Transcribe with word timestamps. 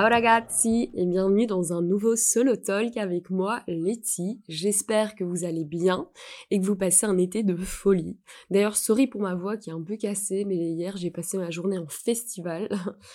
Ciao 0.00 0.08
ragazzi 0.08 0.90
et 0.94 1.04
bienvenue 1.04 1.46
dans 1.46 1.74
un 1.74 1.82
nouveau 1.82 2.16
solo 2.16 2.56
talk 2.56 2.96
avec 2.96 3.28
moi, 3.28 3.62
Letty. 3.68 4.40
J'espère 4.48 5.14
que 5.14 5.24
vous 5.24 5.44
allez 5.44 5.66
bien 5.66 6.08
et 6.50 6.58
que 6.58 6.64
vous 6.64 6.74
passez 6.74 7.04
un 7.04 7.18
été 7.18 7.42
de 7.42 7.54
folie. 7.54 8.16
D'ailleurs, 8.48 8.78
sorry 8.78 9.08
pour 9.08 9.20
ma 9.20 9.34
voix 9.34 9.58
qui 9.58 9.68
est 9.68 9.74
un 9.74 9.82
peu 9.82 9.98
cassée, 9.98 10.46
mais 10.46 10.56
hier 10.56 10.96
j'ai 10.96 11.10
passé 11.10 11.36
ma 11.36 11.50
journée 11.50 11.76
en 11.76 11.86
festival. 11.86 12.70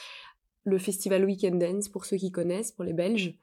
Le 0.63 0.77
festival 0.77 1.25
Weekend 1.25 1.59
Dance 1.59 1.89
pour 1.89 2.05
ceux 2.05 2.18
qui 2.18 2.32
connaissent, 2.32 2.71
pour 2.71 2.83
les 2.83 2.93
Belges. 2.93 3.36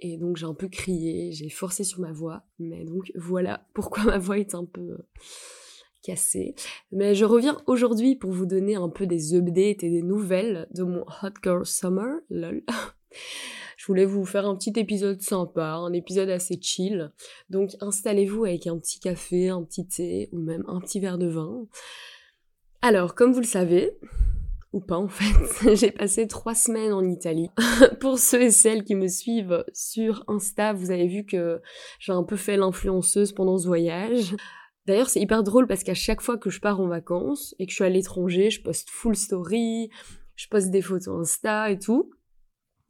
Et 0.00 0.16
donc 0.16 0.36
j'ai 0.36 0.46
un 0.46 0.54
peu 0.54 0.66
crié, 0.66 1.30
j'ai 1.30 1.50
forcé 1.50 1.84
sur 1.84 2.00
ma 2.00 2.10
voix. 2.10 2.42
Mais 2.58 2.84
donc 2.84 3.12
voilà 3.14 3.68
pourquoi 3.72 4.02
ma 4.02 4.18
voix 4.18 4.36
est 4.36 4.56
un 4.56 4.64
peu 4.64 4.98
cassée. 6.04 6.54
Mais 6.92 7.14
je 7.14 7.24
reviens 7.24 7.60
aujourd'hui 7.66 8.14
pour 8.14 8.30
vous 8.30 8.46
donner 8.46 8.76
un 8.76 8.88
peu 8.88 9.06
des 9.06 9.34
updates 9.34 9.82
et 9.82 9.90
des 9.90 10.02
nouvelles 10.02 10.68
de 10.72 10.84
mon 10.84 11.02
Hot 11.22 11.34
Girl 11.42 11.66
Summer, 11.66 12.20
lol. 12.30 12.62
Je 13.76 13.86
voulais 13.86 14.04
vous 14.06 14.24
faire 14.24 14.46
un 14.46 14.56
petit 14.56 14.72
épisode 14.76 15.20
sympa, 15.20 15.74
un 15.74 15.92
épisode 15.92 16.30
assez 16.30 16.58
chill. 16.58 17.10
Donc 17.50 17.70
installez-vous 17.80 18.44
avec 18.44 18.66
un 18.66 18.78
petit 18.78 18.98
café, 18.98 19.50
un 19.50 19.62
petit 19.62 19.86
thé 19.86 20.30
ou 20.32 20.38
même 20.38 20.64
un 20.68 20.80
petit 20.80 21.00
verre 21.00 21.18
de 21.18 21.26
vin. 21.26 21.66
Alors, 22.80 23.14
comme 23.14 23.32
vous 23.32 23.40
le 23.40 23.46
savez, 23.46 23.98
ou 24.72 24.80
pas 24.80 24.96
en 24.96 25.08
fait, 25.08 25.74
j'ai 25.74 25.90
passé 25.90 26.26
trois 26.28 26.54
semaines 26.54 26.92
en 26.92 27.04
Italie. 27.04 27.48
Pour 28.00 28.18
ceux 28.18 28.42
et 28.42 28.50
celles 28.50 28.84
qui 28.84 28.94
me 28.94 29.08
suivent 29.08 29.64
sur 29.72 30.24
Insta, 30.28 30.72
vous 30.72 30.90
avez 30.90 31.06
vu 31.06 31.24
que 31.24 31.60
j'ai 31.98 32.12
un 32.12 32.24
peu 32.24 32.36
fait 32.36 32.56
l'influenceuse 32.56 33.32
pendant 33.32 33.58
ce 33.58 33.66
voyage. 33.66 34.34
D'ailleurs, 34.86 35.08
c'est 35.08 35.20
hyper 35.20 35.42
drôle 35.42 35.66
parce 35.66 35.82
qu'à 35.82 35.94
chaque 35.94 36.20
fois 36.20 36.36
que 36.36 36.50
je 36.50 36.60
pars 36.60 36.80
en 36.80 36.88
vacances 36.88 37.54
et 37.58 37.66
que 37.66 37.70
je 37.70 37.76
suis 37.76 37.84
à 37.84 37.88
l'étranger, 37.88 38.50
je 38.50 38.62
poste 38.62 38.90
full 38.90 39.16
story, 39.16 39.90
je 40.36 40.48
poste 40.48 40.70
des 40.70 40.82
photos 40.82 41.20
Insta 41.20 41.70
et 41.70 41.78
tout. 41.78 42.10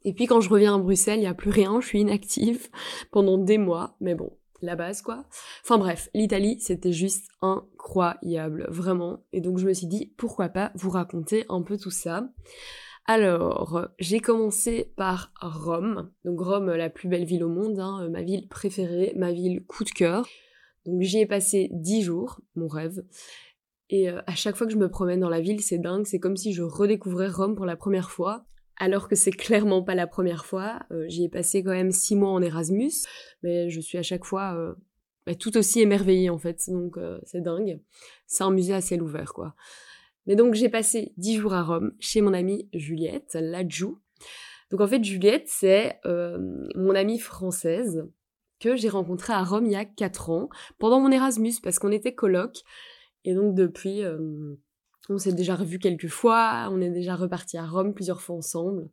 Et 0.05 0.12
puis 0.12 0.27
quand 0.27 0.41
je 0.41 0.51
reviens 0.51 0.75
à 0.75 0.78
Bruxelles, 0.78 1.19
il 1.19 1.23
n'y 1.23 1.27
a 1.27 1.34
plus 1.34 1.51
rien, 1.51 1.81
je 1.81 1.86
suis 1.86 2.01
inactive 2.01 2.69
pendant 3.11 3.39
des 3.39 3.59
mois, 3.59 3.97
mais 4.01 4.14
bon, 4.14 4.36
la 4.61 4.77
base 4.77 5.03
quoi. 5.03 5.25
Enfin 5.62 5.78
bref, 5.78 6.11
l'Italie, 6.14 6.59
c'était 6.61 6.92
juste 6.92 7.28
incroyable, 7.41 8.67
vraiment. 8.69 9.25
Et 9.33 9.41
donc 9.41 9.58
je 9.58 9.67
me 9.67 9.73
suis 9.73 9.86
dit, 9.86 10.12
pourquoi 10.19 10.48
pas 10.48 10.73
vous 10.75 10.91
raconter 10.91 11.47
un 11.48 11.62
peu 11.62 11.79
tout 11.79 11.91
ça. 11.91 12.29
Alors, 13.06 13.89
j'ai 13.98 14.19
commencé 14.19 14.92
par 14.97 15.31
Rome. 15.41 16.11
Donc 16.25 16.41
Rome, 16.41 16.70
la 16.73 16.89
plus 16.89 17.08
belle 17.08 17.27
ville 17.27 17.45
au 17.45 17.51
monde, 17.51 17.79
hein, 17.79 18.08
ma 18.11 18.23
ville 18.23 18.48
préférée, 18.48 19.12
ma 19.17 19.31
ville 19.31 19.64
coup 19.67 19.84
de 19.84 19.91
cœur. 19.91 20.27
Donc 20.87 21.03
j'y 21.03 21.19
ai 21.19 21.27
passé 21.27 21.69
dix 21.73 22.03
jours, 22.03 22.41
mon 22.55 22.69
rêve. 22.69 23.05
Et 23.91 24.09
euh, 24.09 24.21
à 24.27 24.35
chaque 24.35 24.57
fois 24.57 24.67
que 24.67 24.73
je 24.73 24.79
me 24.79 24.89
promène 24.89 25.21
dans 25.21 25.29
la 25.29 25.41
ville, 25.41 25.61
c'est 25.61 25.79
dingue, 25.79 26.07
c'est 26.07 26.19
comme 26.19 26.37
si 26.37 26.53
je 26.53 26.63
redécouvrais 26.63 27.29
Rome 27.29 27.55
pour 27.55 27.67
la 27.67 27.77
première 27.77 28.11
fois. 28.11 28.47
Alors 28.77 29.09
que 29.09 29.15
c'est 29.15 29.31
clairement 29.31 29.83
pas 29.83 29.95
la 29.95 30.07
première 30.07 30.45
fois. 30.45 30.81
Euh, 30.91 31.05
j'y 31.09 31.25
ai 31.25 31.29
passé 31.29 31.63
quand 31.63 31.71
même 31.71 31.93
six 31.93 32.17
mois 32.17 32.31
en 32.31 32.43
Erasmus, 32.43 32.93
mais 33.43 33.71
je 33.71 33.81
suis 33.81 33.99
à 33.99 34.03
chaque 34.03 34.25
fois 34.25 34.55
euh, 34.57 34.75
bah, 35.27 35.35
tout 35.35 35.57
aussi 35.57 35.81
émerveillée 35.81 36.31
en 36.31 36.39
fait. 36.39 36.59
Donc 36.69 36.98
c'est 37.25 37.43
dingue. 37.43 37.81
C'est 38.27 38.45
un 38.45 38.51
musée 38.51 38.75
à 38.75 38.81
ciel 38.81 39.03
ouvert 39.03 39.33
quoi. 39.33 39.55
Mais 40.27 40.37
donc 40.37 40.55
j'ai 40.55 40.69
passé 40.71 41.13
dix 41.17 41.37
jours 41.37 41.55
à 41.55 41.63
Rome 41.63 41.93
chez 42.01 42.21
mon 42.21 42.33
amie 42.33 42.69
Juliette, 42.73 43.35
Ladjou. 43.35 44.01
Donc 44.71 44.81
en 44.81 44.89
fait 44.89 45.05
Juliette 45.05 45.47
c'est 45.47 46.01
mon 46.05 46.95
amie 46.95 47.19
française 47.19 48.05
j'ai 48.77 48.89
rencontré 48.89 49.33
à 49.33 49.43
Rome 49.43 49.67
il 49.67 49.73
y 49.73 49.77
a 49.77 49.84
4 49.84 50.31
ans, 50.31 50.48
pendant 50.79 51.01
mon 51.01 51.11
Erasmus, 51.11 51.55
parce 51.62 51.79
qu'on 51.79 51.93
était 51.93 52.14
coloc. 52.14 52.63
Et 53.25 53.35
donc 53.35 53.55
depuis, 53.55 54.02
euh, 54.02 54.57
on 55.08 55.19
s'est 55.19 55.33
déjà 55.33 55.55
revu 55.55 55.79
quelques 55.79 56.08
fois, 56.08 56.69
on 56.70 56.80
est 56.80 56.91
déjà 56.91 57.17
reparti 57.17 57.57
à 57.57 57.67
Rome 57.67 57.95
plusieurs 57.95 58.20
fois 58.20 58.36
ensemble. 58.36 58.91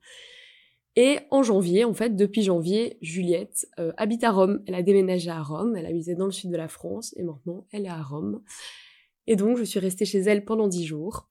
Et 0.96 1.20
en 1.30 1.42
janvier, 1.42 1.86
en 1.86 1.94
fait, 1.94 2.16
depuis 2.16 2.44
janvier, 2.44 2.98
Juliette 3.02 3.66
euh, 3.80 3.94
habite 3.96 4.24
à 4.26 4.32
Rome. 4.32 4.62
Elle 4.68 4.76
a 4.76 4.84
déménagé 4.84 5.30
à 5.30 5.42
Rome, 5.42 5.76
elle 5.76 5.86
habitait 5.86 6.16
dans 6.16 6.26
le 6.26 6.32
sud 6.32 6.52
de 6.52 6.58
la 6.58 6.68
France, 6.68 7.14
et 7.18 7.24
maintenant 7.24 7.66
elle 7.72 7.86
est 7.86 7.90
à 7.90 8.02
Rome. 8.02 8.44
Et 9.28 9.36
donc 9.36 9.58
je 9.58 9.64
suis 9.64 9.80
restée 9.80 10.06
chez 10.06 10.20
elle 10.20 10.44
pendant 10.44 10.68
10 10.68 10.86
jours. 10.86 11.30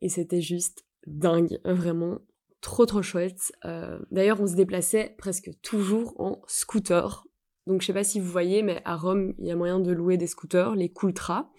Et 0.00 0.08
c'était 0.08 0.40
juste 0.40 0.84
dingue, 1.06 1.60
vraiment 1.64 2.18
trop 2.60 2.86
trop 2.86 3.02
chouette. 3.02 3.52
Euh, 3.64 3.98
d'ailleurs, 4.10 4.40
on 4.40 4.46
se 4.46 4.54
déplaçait 4.54 5.14
presque 5.18 5.50
toujours 5.62 6.20
en 6.20 6.42
scooter. 6.46 7.24
Donc 7.68 7.82
je 7.82 7.86
sais 7.86 7.92
pas 7.92 8.02
si 8.02 8.18
vous 8.18 8.30
voyez, 8.30 8.62
mais 8.62 8.80
à 8.86 8.96
Rome, 8.96 9.34
il 9.38 9.46
y 9.46 9.50
a 9.50 9.56
moyen 9.56 9.78
de 9.78 9.92
louer 9.92 10.16
des 10.16 10.26
scooters, 10.26 10.74
les 10.74 10.88
Coultra. 10.88 11.52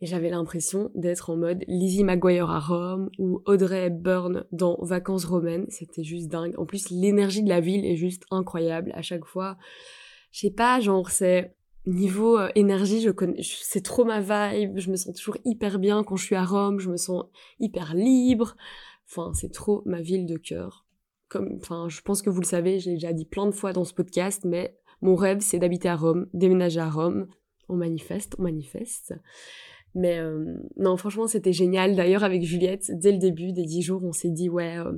Et 0.00 0.06
j'avais 0.06 0.28
l'impression 0.28 0.90
d'être 0.96 1.30
en 1.30 1.36
mode 1.36 1.64
Lizzie 1.68 2.02
McGuire 2.02 2.50
à 2.50 2.58
Rome 2.58 3.10
ou 3.18 3.40
Audrey 3.46 3.86
Hepburn 3.86 4.44
dans 4.50 4.76
Vacances 4.82 5.24
romaines. 5.24 5.66
C'était 5.68 6.02
juste 6.02 6.28
dingue. 6.28 6.54
En 6.58 6.66
plus, 6.66 6.90
l'énergie 6.90 7.44
de 7.44 7.48
la 7.48 7.60
ville 7.60 7.86
est 7.86 7.94
juste 7.94 8.24
incroyable. 8.32 8.90
À 8.96 9.02
chaque 9.02 9.24
fois, 9.24 9.56
je 10.32 10.40
sais 10.40 10.50
pas, 10.50 10.80
genre 10.80 11.10
c'est 11.10 11.54
niveau 11.86 12.36
euh, 12.36 12.48
énergie, 12.56 13.00
je 13.00 13.10
connais, 13.10 13.40
c'est 13.42 13.84
trop 13.84 14.04
ma 14.04 14.20
vibe. 14.20 14.78
Je 14.78 14.90
me 14.90 14.96
sens 14.96 15.14
toujours 15.14 15.36
hyper 15.44 15.78
bien 15.78 16.02
quand 16.02 16.16
je 16.16 16.24
suis 16.24 16.34
à 16.34 16.44
Rome. 16.44 16.80
Je 16.80 16.90
me 16.90 16.96
sens 16.96 17.26
hyper 17.60 17.94
libre. 17.94 18.56
Enfin, 19.08 19.32
c'est 19.32 19.52
trop 19.52 19.82
ma 19.86 20.02
ville 20.02 20.26
de 20.26 20.36
cœur. 20.36 20.84
Comme, 21.28 21.58
enfin, 21.62 21.88
je 21.88 22.00
pense 22.00 22.20
que 22.20 22.30
vous 22.30 22.40
le 22.40 22.46
savez, 22.46 22.80
j'ai 22.80 22.94
déjà 22.94 23.12
dit 23.12 23.26
plein 23.26 23.46
de 23.46 23.52
fois 23.52 23.72
dans 23.72 23.84
ce 23.84 23.94
podcast, 23.94 24.44
mais 24.44 24.76
mon 25.04 25.16
rêve, 25.16 25.40
c'est 25.40 25.58
d'habiter 25.58 25.90
à 25.90 25.96
Rome, 25.96 26.26
déménager 26.32 26.80
à 26.80 26.88
Rome. 26.88 27.26
On 27.68 27.76
manifeste, 27.76 28.34
on 28.38 28.42
manifeste. 28.42 29.14
Mais 29.94 30.18
euh, 30.18 30.56
non, 30.78 30.96
franchement, 30.96 31.26
c'était 31.26 31.52
génial. 31.52 31.94
D'ailleurs, 31.94 32.24
avec 32.24 32.42
Juliette, 32.42 32.90
dès 32.90 33.12
le 33.12 33.18
début 33.18 33.52
des 33.52 33.64
dix 33.64 33.82
jours, 33.82 34.02
on 34.02 34.12
s'est 34.12 34.30
dit, 34.30 34.48
ouais, 34.48 34.78
euh, 34.78 34.92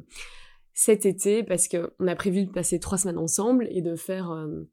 cet 0.75 1.06
été, 1.06 1.43
parce 1.43 1.67
qu'on 1.67 2.06
a 2.06 2.15
prévu 2.15 2.47
de 2.47 2.53
passer 2.53 2.78
trois 2.78 2.99
semaines 2.99 3.19
ensemble 3.19 3.67
et 3.72 3.83
de 3.83 3.97
faire 3.97 4.31
euh, 4.31 4.71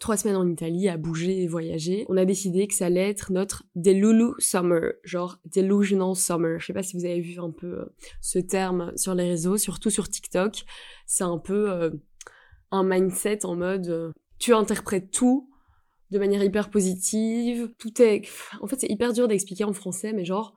trois 0.00 0.16
semaines 0.16 0.36
en 0.36 0.48
Italie 0.48 0.88
à 0.88 0.96
bouger 0.96 1.42
et 1.42 1.46
voyager, 1.46 2.06
on 2.08 2.16
a 2.16 2.24
décidé 2.24 2.66
que 2.66 2.74
ça 2.74 2.86
allait 2.86 3.10
être 3.10 3.30
notre 3.30 3.64
Delulu 3.74 4.32
Summer, 4.38 4.94
genre 5.04 5.38
Delusional 5.54 6.16
Summer. 6.16 6.58
Je 6.58 6.64
sais 6.64 6.72
pas 6.72 6.82
si 6.82 6.96
vous 6.96 7.04
avez 7.04 7.20
vu 7.20 7.38
un 7.38 7.50
peu 7.50 7.90
ce 8.22 8.38
terme 8.38 8.90
sur 8.96 9.14
les 9.14 9.28
réseaux, 9.28 9.58
surtout 9.58 9.90
sur 9.90 10.08
TikTok. 10.08 10.64
C'est 11.04 11.24
un 11.24 11.38
peu 11.38 11.92
un 12.70 12.84
mindset 12.84 13.44
en 13.44 13.54
mode 13.54 14.14
tu 14.42 14.52
interprètes 14.54 15.12
tout 15.12 15.48
de 16.10 16.18
manière 16.18 16.42
hyper 16.42 16.68
positive. 16.68 17.72
Tout 17.78 18.02
est, 18.02 18.22
en 18.60 18.66
fait, 18.66 18.80
c'est 18.80 18.90
hyper 18.90 19.12
dur 19.12 19.28
d'expliquer 19.28 19.62
en 19.62 19.72
français, 19.72 20.12
mais 20.12 20.24
genre, 20.24 20.56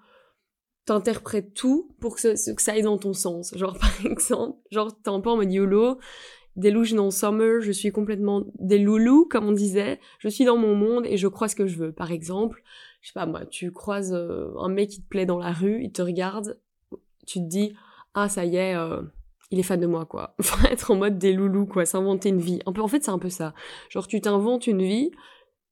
t'interprètes 0.85 1.53
tout 1.53 1.95
pour 1.99 2.15
que, 2.15 2.35
ça 2.35 2.71
aille 2.71 2.81
dans 2.81 2.97
ton 2.97 3.13
sens. 3.13 3.55
Genre, 3.55 3.77
par 3.79 4.03
exemple, 4.03 4.57
genre, 4.71 4.91
t'es 5.03 5.11
un 5.11 5.21
peu 5.21 5.29
en 5.29 5.35
mode 5.35 5.53
YOLO, 5.53 5.99
delusional 6.55 7.11
summer, 7.11 7.61
je 7.61 7.71
suis 7.71 7.91
complètement 7.91 8.43
des 8.57 8.79
loulous, 8.79 9.27
comme 9.29 9.45
on 9.45 9.51
disait, 9.51 9.99
je 10.17 10.29
suis 10.29 10.45
dans 10.45 10.57
mon 10.57 10.73
monde 10.73 11.05
et 11.05 11.17
je 11.17 11.27
crois 11.27 11.47
ce 11.47 11.55
que 11.55 11.67
je 11.67 11.77
veux. 11.77 11.91
Par 11.91 12.11
exemple, 12.11 12.63
je 13.01 13.09
sais 13.09 13.13
pas 13.13 13.27
moi, 13.27 13.45
tu 13.45 13.71
croises 13.71 14.13
euh, 14.13 14.51
un 14.57 14.69
mec 14.69 14.89
qui 14.89 15.03
te 15.03 15.07
plaît 15.07 15.27
dans 15.27 15.37
la 15.37 15.51
rue, 15.51 15.83
il 15.83 15.91
te 15.91 16.01
regarde, 16.01 16.59
tu 17.27 17.37
te 17.37 17.45
dis, 17.45 17.75
ah 18.15 18.29
ça 18.29 18.45
y 18.45 18.55
est, 18.55 18.75
euh, 18.75 19.03
il 19.55 19.59
est 19.59 19.63
fan 19.63 19.79
de 19.79 19.87
moi, 19.87 20.05
quoi. 20.05 20.35
Enfin, 20.39 20.67
être 20.69 20.91
en 20.91 20.95
mode 20.95 21.17
des 21.17 21.33
loulous, 21.33 21.65
quoi, 21.65 21.85
s'inventer 21.85 22.29
une 22.29 22.41
vie. 22.41 22.59
En 22.65 22.87
fait, 22.87 23.03
c'est 23.03 23.11
un 23.11 23.19
peu 23.19 23.29
ça. 23.29 23.53
Genre, 23.89 24.05
tu 24.05 24.19
t'inventes 24.19 24.67
une 24.67 24.83
vie 24.83 25.11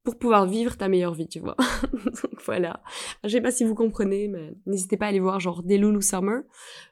pour 0.03 0.17
pouvoir 0.17 0.45
vivre 0.45 0.77
ta 0.77 0.87
meilleure 0.87 1.13
vie, 1.13 1.27
tu 1.27 1.39
vois. 1.39 1.55
Donc 1.93 2.41
voilà. 2.45 2.81
Je 3.23 3.29
sais 3.29 3.41
pas 3.41 3.51
si 3.51 3.65
vous 3.65 3.75
comprenez, 3.75 4.29
mais 4.29 4.53
n'hésitez 4.65 4.95
pas 4.97 5.05
à 5.05 5.09
aller 5.09 5.19
voir 5.19 5.39
genre 5.39 5.63
Delulu 5.63 6.01
Summer 6.01 6.43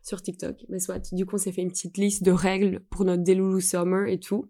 sur 0.04 0.22
TikTok. 0.22 0.58
Mais 0.70 0.80
soit, 0.80 1.14
du 1.14 1.26
coup, 1.26 1.36
on 1.36 1.38
s'est 1.38 1.52
fait 1.52 1.62
une 1.62 1.72
petite 1.72 1.98
liste 1.98 2.24
de 2.24 2.32
règles 2.32 2.82
pour 2.90 3.06
notre 3.06 3.24
Delulu 3.24 3.62
Summer 3.62 4.08
et 4.08 4.20
tout. 4.20 4.50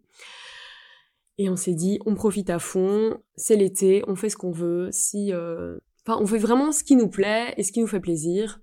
Et 1.37 1.49
on 1.49 1.55
s'est 1.55 1.73
dit, 1.73 1.99
on 2.05 2.15
profite 2.15 2.49
à 2.49 2.59
fond, 2.59 3.19
c'est 3.35 3.55
l'été, 3.55 4.03
on 4.07 4.15
fait 4.15 4.29
ce 4.29 4.37
qu'on 4.37 4.51
veut. 4.51 4.89
Si, 4.91 5.31
euh... 5.31 5.77
enfin, 6.05 6.19
on 6.21 6.25
fait 6.25 6.37
vraiment 6.39 6.71
ce 6.71 6.83
qui 6.83 6.95
nous 6.95 7.09
plaît 7.09 7.53
et 7.57 7.63
ce 7.63 7.71
qui 7.71 7.81
nous 7.81 7.87
fait 7.87 7.99
plaisir. 7.99 8.59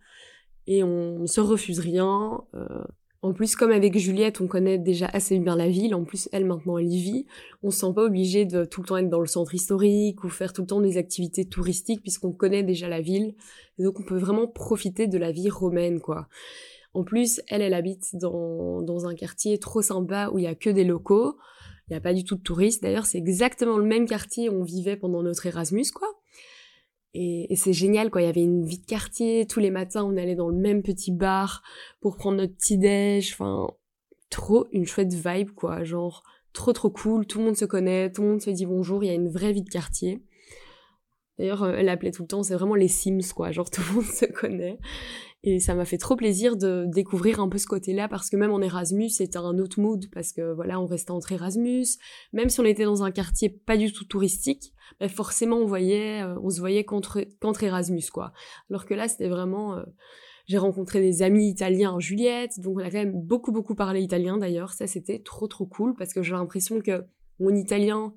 Et 0.66 0.82
on, 0.82 1.22
on 1.22 1.26
se 1.26 1.40
refuse 1.40 1.78
rien. 1.78 2.40
Euh... 2.54 2.84
En 3.20 3.32
plus, 3.32 3.56
comme 3.56 3.72
avec 3.72 3.98
Juliette, 3.98 4.40
on 4.40 4.46
connaît 4.46 4.78
déjà 4.78 5.06
assez 5.06 5.36
bien 5.40 5.56
la 5.56 5.68
ville, 5.68 5.94
en 5.96 6.04
plus, 6.04 6.28
elle, 6.30 6.44
maintenant, 6.44 6.78
elle 6.78 6.92
y 6.92 7.00
vit, 7.00 7.26
on 7.64 7.70
se 7.70 7.80
sent 7.80 7.92
pas 7.92 8.04
obligé 8.04 8.44
de 8.44 8.64
tout 8.64 8.82
le 8.82 8.86
temps 8.86 8.96
être 8.96 9.10
dans 9.10 9.20
le 9.20 9.26
centre 9.26 9.54
historique 9.54 10.22
ou 10.22 10.28
faire 10.28 10.52
tout 10.52 10.62
le 10.62 10.68
temps 10.68 10.80
des 10.80 10.98
activités 10.98 11.44
touristiques 11.44 12.00
puisqu'on 12.02 12.32
connaît 12.32 12.62
déjà 12.62 12.88
la 12.88 13.00
ville. 13.00 13.34
Donc, 13.78 13.98
on 13.98 14.04
peut 14.04 14.18
vraiment 14.18 14.46
profiter 14.46 15.08
de 15.08 15.18
la 15.18 15.32
vie 15.32 15.50
romaine, 15.50 16.00
quoi. 16.00 16.28
En 16.94 17.02
plus, 17.02 17.40
elle, 17.48 17.62
elle 17.62 17.74
habite 17.74 18.14
dans, 18.14 18.82
dans 18.82 19.06
un 19.06 19.14
quartier 19.14 19.58
trop 19.58 19.82
sympa 19.82 20.30
où 20.32 20.38
il 20.38 20.44
y 20.44 20.48
a 20.48 20.54
que 20.54 20.70
des 20.70 20.84
locaux. 20.84 21.36
Il 21.88 21.94
n'y 21.94 21.96
a 21.96 22.00
pas 22.00 22.14
du 22.14 22.22
tout 22.22 22.36
de 22.36 22.42
touristes. 22.42 22.82
D'ailleurs, 22.82 23.06
c'est 23.06 23.18
exactement 23.18 23.78
le 23.78 23.84
même 23.84 24.06
quartier 24.06 24.48
où 24.48 24.54
on 24.54 24.64
vivait 24.64 24.96
pendant 24.96 25.22
notre 25.22 25.46
Erasmus, 25.46 25.86
quoi. 25.92 26.08
Et, 27.20 27.56
c'est 27.56 27.72
génial, 27.72 28.10
quoi. 28.10 28.22
Il 28.22 28.26
y 28.26 28.28
avait 28.28 28.42
une 28.44 28.64
vie 28.64 28.78
de 28.78 28.86
quartier. 28.86 29.44
Tous 29.46 29.58
les 29.58 29.72
matins, 29.72 30.04
on 30.04 30.16
allait 30.16 30.36
dans 30.36 30.48
le 30.48 30.56
même 30.56 30.82
petit 30.82 31.10
bar 31.10 31.62
pour 32.00 32.16
prendre 32.16 32.36
notre 32.36 32.54
petit 32.54 32.78
déj. 32.78 33.32
Enfin, 33.32 33.66
trop 34.30 34.68
une 34.70 34.86
chouette 34.86 35.12
vibe, 35.12 35.50
quoi. 35.50 35.82
Genre, 35.82 36.22
trop 36.52 36.72
trop 36.72 36.90
cool. 36.90 37.26
Tout 37.26 37.40
le 37.40 37.46
monde 37.46 37.56
se 37.56 37.64
connaît. 37.64 38.12
Tout 38.12 38.22
le 38.22 38.28
monde 38.28 38.40
se 38.40 38.50
dit 38.50 38.66
bonjour. 38.66 39.02
Il 39.02 39.08
y 39.08 39.10
a 39.10 39.14
une 39.14 39.28
vraie 39.28 39.52
vie 39.52 39.62
de 39.62 39.68
quartier. 39.68 40.22
D'ailleurs, 41.38 41.64
euh, 41.64 41.74
elle 41.76 41.88
appelait 41.88 42.10
tout 42.12 42.22
le 42.22 42.28
temps, 42.28 42.42
c'est 42.42 42.54
vraiment 42.54 42.74
les 42.74 42.88
Sims, 42.88 43.32
quoi. 43.34 43.50
Genre, 43.50 43.68
tout 43.70 43.82
le 43.88 43.96
monde 43.96 44.04
se 44.04 44.26
connaît. 44.26 44.78
Et 45.44 45.60
ça 45.60 45.74
m'a 45.74 45.84
fait 45.84 45.98
trop 45.98 46.16
plaisir 46.16 46.56
de 46.56 46.86
découvrir 46.88 47.38
un 47.38 47.48
peu 47.48 47.58
ce 47.58 47.66
côté-là 47.66 48.08
parce 48.08 48.28
que 48.28 48.36
même 48.36 48.50
en 48.50 48.60
Erasmus, 48.60 49.10
c'était 49.10 49.36
un 49.36 49.58
autre 49.58 49.80
mood 49.80 50.06
parce 50.12 50.32
que 50.32 50.52
voilà, 50.52 50.80
on 50.80 50.86
restait 50.86 51.12
entre 51.12 51.30
Erasmus. 51.30 51.86
Même 52.32 52.48
si 52.48 52.58
on 52.58 52.64
était 52.64 52.84
dans 52.84 53.04
un 53.04 53.12
quartier 53.12 53.48
pas 53.48 53.76
du 53.76 53.92
tout 53.92 54.04
touristique, 54.04 54.72
ben 54.98 55.08
forcément 55.08 55.58
on 55.58 55.66
voyait, 55.66 56.22
euh, 56.22 56.34
on 56.42 56.50
se 56.50 56.58
voyait 56.58 56.84
contre 56.84 57.24
contre 57.40 57.62
Erasmus 57.62 58.02
quoi. 58.12 58.32
Alors 58.68 58.84
que 58.84 58.94
là, 58.94 59.06
c'était 59.06 59.28
vraiment, 59.28 59.76
euh, 59.76 59.84
j'ai 60.46 60.58
rencontré 60.58 61.00
des 61.00 61.22
amis 61.22 61.48
italiens 61.48 61.92
en 61.92 62.00
Juliette, 62.00 62.58
donc 62.58 62.76
on 62.76 62.80
a 62.80 62.90
quand 62.90 62.98
même 62.98 63.14
beaucoup 63.14 63.52
beaucoup 63.52 63.76
parlé 63.76 64.00
italien 64.00 64.38
d'ailleurs. 64.38 64.72
Ça 64.72 64.88
c'était 64.88 65.20
trop 65.20 65.46
trop 65.46 65.66
cool 65.66 65.94
parce 65.94 66.12
que 66.12 66.20
j'ai 66.20 66.32
l'impression 66.32 66.80
que 66.80 67.04
mon 67.38 67.54
italien 67.54 68.12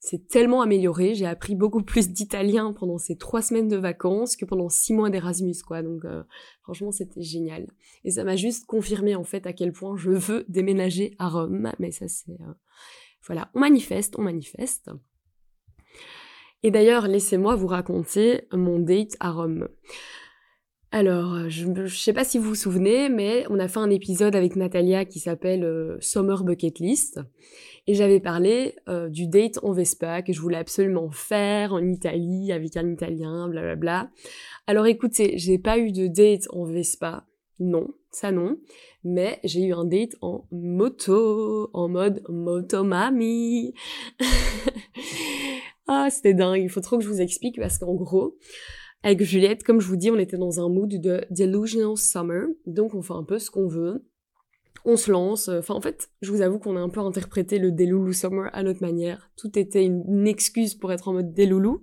c'est 0.00 0.28
tellement 0.28 0.62
amélioré. 0.62 1.14
J'ai 1.14 1.26
appris 1.26 1.54
beaucoup 1.54 1.82
plus 1.82 2.08
d'italien 2.08 2.72
pendant 2.72 2.96
ces 2.96 3.16
trois 3.16 3.42
semaines 3.42 3.68
de 3.68 3.76
vacances 3.76 4.34
que 4.34 4.46
pendant 4.46 4.70
six 4.70 4.94
mois 4.94 5.10
d'Erasmus, 5.10 5.56
quoi. 5.66 5.82
Donc, 5.82 6.06
euh, 6.06 6.22
franchement, 6.62 6.90
c'était 6.90 7.20
génial. 7.20 7.66
Et 8.04 8.10
ça 8.10 8.24
m'a 8.24 8.34
juste 8.34 8.64
confirmé, 8.64 9.14
en 9.14 9.24
fait, 9.24 9.46
à 9.46 9.52
quel 9.52 9.72
point 9.72 9.98
je 9.98 10.10
veux 10.10 10.46
déménager 10.48 11.14
à 11.18 11.28
Rome. 11.28 11.70
Mais 11.78 11.90
ça, 11.90 12.08
c'est... 12.08 12.32
Euh, 12.32 12.54
voilà, 13.26 13.50
on 13.54 13.60
manifeste, 13.60 14.18
on 14.18 14.22
manifeste. 14.22 14.90
Et 16.62 16.70
d'ailleurs, 16.70 17.06
laissez-moi 17.06 17.54
vous 17.54 17.66
raconter 17.66 18.48
mon 18.52 18.78
date 18.78 19.16
à 19.20 19.32
Rome. 19.32 19.68
Alors, 20.92 21.48
je 21.48 21.66
ne 21.66 21.86
sais 21.86 22.14
pas 22.14 22.24
si 22.24 22.38
vous 22.38 22.48
vous 22.48 22.54
souvenez, 22.54 23.10
mais 23.10 23.44
on 23.50 23.58
a 23.58 23.68
fait 23.68 23.78
un 23.78 23.90
épisode 23.90 24.34
avec 24.34 24.56
Natalia 24.56 25.04
qui 25.04 25.20
s'appelle 25.20 25.62
euh, 25.62 25.98
Summer 26.00 26.42
Bucket 26.42 26.78
List. 26.80 27.20
Et 27.90 27.94
j'avais 27.94 28.20
parlé 28.20 28.76
euh, 28.88 29.08
du 29.08 29.26
date 29.26 29.58
en 29.64 29.72
Vespa 29.72 30.22
que 30.22 30.32
je 30.32 30.40
voulais 30.40 30.58
absolument 30.58 31.10
faire 31.10 31.72
en 31.72 31.84
Italie 31.84 32.52
avec 32.52 32.76
un 32.76 32.88
Italien, 32.88 33.48
blablabla. 33.48 33.74
Bla 33.74 34.04
bla. 34.04 34.10
Alors 34.68 34.86
écoutez, 34.86 35.36
j'ai 35.38 35.58
pas 35.58 35.76
eu 35.76 35.90
de 35.90 36.06
date 36.06 36.46
en 36.50 36.66
Vespa, 36.66 37.26
non, 37.58 37.88
ça 38.12 38.30
non. 38.30 38.58
Mais 39.02 39.40
j'ai 39.42 39.64
eu 39.64 39.72
un 39.72 39.84
date 39.84 40.14
en 40.20 40.46
moto, 40.52 41.68
en 41.72 41.88
mode 41.88 42.22
motomami. 42.28 43.74
ah, 45.88 46.06
c'était 46.12 46.34
dingue, 46.34 46.62
il 46.62 46.70
faut 46.70 46.80
trop 46.80 46.96
que 46.96 47.02
je 47.02 47.08
vous 47.08 47.20
explique 47.20 47.58
parce 47.58 47.78
qu'en 47.78 47.94
gros, 47.94 48.36
avec 49.02 49.20
Juliette, 49.20 49.64
comme 49.64 49.80
je 49.80 49.88
vous 49.88 49.96
dis, 49.96 50.12
on 50.12 50.18
était 50.20 50.38
dans 50.38 50.64
un 50.64 50.68
mood 50.68 50.90
de 50.90 51.24
delusional 51.30 51.96
summer, 51.96 52.46
donc 52.66 52.94
on 52.94 53.02
fait 53.02 53.14
un 53.14 53.24
peu 53.24 53.40
ce 53.40 53.50
qu'on 53.50 53.66
veut. 53.66 54.04
On 54.84 54.96
se 54.96 55.10
lance. 55.10 55.48
Enfin, 55.48 55.74
en 55.74 55.80
fait, 55.80 56.10
je 56.22 56.30
vous 56.30 56.40
avoue 56.40 56.58
qu'on 56.58 56.76
a 56.76 56.80
un 56.80 56.88
peu 56.88 57.00
interprété 57.00 57.58
le 57.58 57.72
Delulu 57.72 58.14
Summer 58.14 58.50
à 58.52 58.62
notre 58.62 58.82
manière. 58.82 59.30
Tout 59.36 59.58
était 59.58 59.84
une, 59.84 60.26
excuse 60.26 60.74
pour 60.74 60.92
être 60.92 61.08
en 61.08 61.12
mode 61.12 61.32
Delulu. 61.34 61.78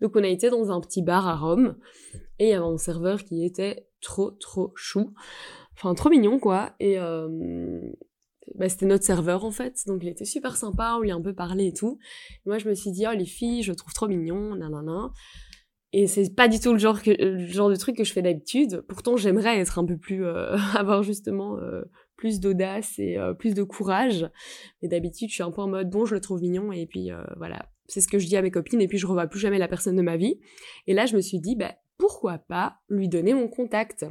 Donc, 0.00 0.16
on 0.16 0.22
a 0.22 0.28
été 0.28 0.50
dans 0.50 0.70
un 0.70 0.80
petit 0.80 1.02
bar 1.02 1.26
à 1.26 1.36
Rome. 1.36 1.76
Et 2.38 2.46
il 2.46 2.50
y 2.50 2.52
avait 2.52 2.64
un 2.64 2.78
serveur 2.78 3.24
qui 3.24 3.44
était 3.44 3.86
trop, 4.00 4.30
trop 4.32 4.72
chou. 4.74 5.14
Enfin, 5.74 5.94
trop 5.94 6.10
mignon, 6.10 6.38
quoi. 6.38 6.74
Et 6.80 6.98
euh, 6.98 7.80
bah, 8.54 8.68
c'était 8.68 8.86
notre 8.86 9.04
serveur, 9.04 9.44
en 9.44 9.50
fait. 9.50 9.82
Donc, 9.86 10.02
il 10.02 10.08
était 10.08 10.24
super 10.24 10.56
sympa. 10.56 10.94
On 10.96 11.00
lui 11.00 11.10
a 11.10 11.14
un 11.14 11.22
peu 11.22 11.34
parlé 11.34 11.68
et 11.68 11.72
tout. 11.72 11.98
moi, 12.46 12.58
je 12.58 12.68
me 12.68 12.74
suis 12.74 12.90
dit, 12.90 13.06
oh, 13.08 13.16
les 13.16 13.24
filles, 13.24 13.62
je 13.62 13.72
trouve 13.72 13.92
trop 13.92 14.08
mignon, 14.08 14.54
nanana. 14.56 15.12
Et 15.92 16.06
c'est 16.06 16.34
pas 16.34 16.48
du 16.48 16.58
tout 16.58 16.72
le 16.72 16.78
genre, 16.78 16.98
le 17.06 17.46
genre 17.46 17.68
de 17.68 17.76
truc 17.76 17.96
que 17.96 18.04
je 18.04 18.12
fais 18.12 18.22
d'habitude. 18.22 18.82
Pourtant, 18.88 19.16
j'aimerais 19.16 19.58
être 19.58 19.78
un 19.78 19.84
peu 19.84 19.98
plus, 19.98 20.24
euh, 20.24 20.56
avoir 20.74 21.02
justement 21.02 21.58
euh, 21.58 21.82
plus 22.22 22.38
d'audace 22.38 23.00
et 23.00 23.18
euh, 23.18 23.34
plus 23.34 23.52
de 23.52 23.64
courage. 23.64 24.30
Mais 24.80 24.86
d'habitude, 24.86 25.28
je 25.28 25.34
suis 25.34 25.42
un 25.42 25.50
peu 25.50 25.60
en 25.60 25.66
mode 25.66 25.90
bon, 25.90 26.06
je 26.06 26.14
le 26.14 26.20
trouve 26.20 26.40
mignon 26.40 26.70
et 26.70 26.86
puis 26.86 27.10
voilà, 27.36 27.68
c'est 27.88 28.00
ce 28.00 28.06
que 28.06 28.20
je 28.20 28.28
dis 28.28 28.36
à 28.36 28.42
mes 28.42 28.52
copines 28.52 28.80
et 28.80 28.86
puis 28.86 28.96
je 28.96 29.08
revois 29.08 29.26
plus 29.26 29.40
jamais 29.40 29.58
la 29.58 29.66
personne 29.66 29.96
de 29.96 30.02
ma 30.02 30.16
vie. 30.16 30.38
Et 30.86 30.94
là, 30.94 31.04
je 31.06 31.16
me 31.16 31.20
suis 31.20 31.40
dit, 31.40 31.56
bah 31.56 31.74
pourquoi 31.98 32.38
pas 32.38 32.76
lui 32.88 33.08
donner 33.08 33.34
mon 33.34 33.48
contact? 33.48 34.06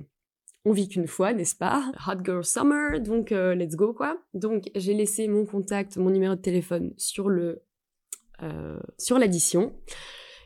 On 0.65 0.73
vit 0.73 0.89
qu'une 0.89 1.07
fois, 1.07 1.31
n'est-ce 1.31 1.55
pas? 1.55 1.89
Hot 2.05 2.21
Girl 2.25 2.43
Summer, 2.43 2.99
donc 2.99 3.31
let's 3.31 3.77
go 3.77 3.93
quoi. 3.93 4.17
Donc 4.33 4.69
j'ai 4.75 4.93
laissé 4.93 5.29
mon 5.29 5.45
contact, 5.45 5.95
mon 5.95 6.09
numéro 6.09 6.35
de 6.35 6.41
téléphone 6.41 6.93
sur 6.97 7.29
le 7.29 7.63
sur 8.97 9.19
l'addition 9.19 9.73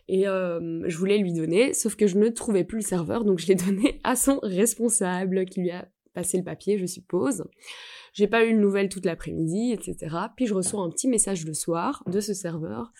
et 0.07 0.27
euh, 0.27 0.83
je 0.87 0.97
voulais 0.97 1.17
lui 1.17 1.33
donner, 1.33 1.73
sauf 1.73 1.95
que 1.95 2.07
je 2.07 2.17
ne 2.17 2.29
trouvais 2.29 2.63
plus 2.63 2.77
le 2.77 2.83
serveur, 2.83 3.25
donc 3.25 3.39
je 3.39 3.47
l'ai 3.47 3.55
donné 3.55 3.99
à 4.03 4.15
son 4.15 4.39
responsable 4.43 5.45
qui 5.45 5.61
lui 5.61 5.71
a 5.71 5.87
passé 6.15 6.37
le 6.37 6.43
papier, 6.43 6.79
je 6.79 6.85
suppose. 6.87 7.45
J'ai 8.13 8.27
pas 8.27 8.45
eu 8.45 8.53
de 8.53 8.57
nouvelles 8.57 8.89
toute 8.89 9.05
l'après-midi, 9.05 9.73
etc. 9.73 10.15
Puis 10.35 10.47
je 10.47 10.53
reçois 10.53 10.81
un 10.81 10.89
petit 10.89 11.07
message 11.07 11.45
le 11.45 11.53
soir 11.53 12.01
de 12.07 12.19
ce 12.21 12.33
serveur, 12.33 12.91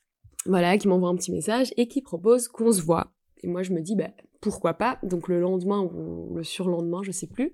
voilà, 0.45 0.77
qui 0.77 0.87
m'envoie 0.87 1.09
un 1.09 1.15
petit 1.15 1.31
message 1.31 1.73
et 1.77 1.87
qui 1.87 2.01
propose 2.01 2.47
qu'on 2.47 2.71
se 2.71 2.81
voit. 2.81 3.13
Et 3.41 3.47
moi 3.47 3.63
je 3.63 3.71
me 3.71 3.81
dis, 3.81 3.95
bah, 3.95 4.11
pourquoi 4.41 4.75
pas? 4.75 4.99
Donc 5.01 5.27
le 5.27 5.39
lendemain 5.39 5.81
ou 5.81 6.35
le 6.35 6.43
surlendemain, 6.43 7.01
je 7.01 7.11
sais 7.11 7.27
plus, 7.27 7.53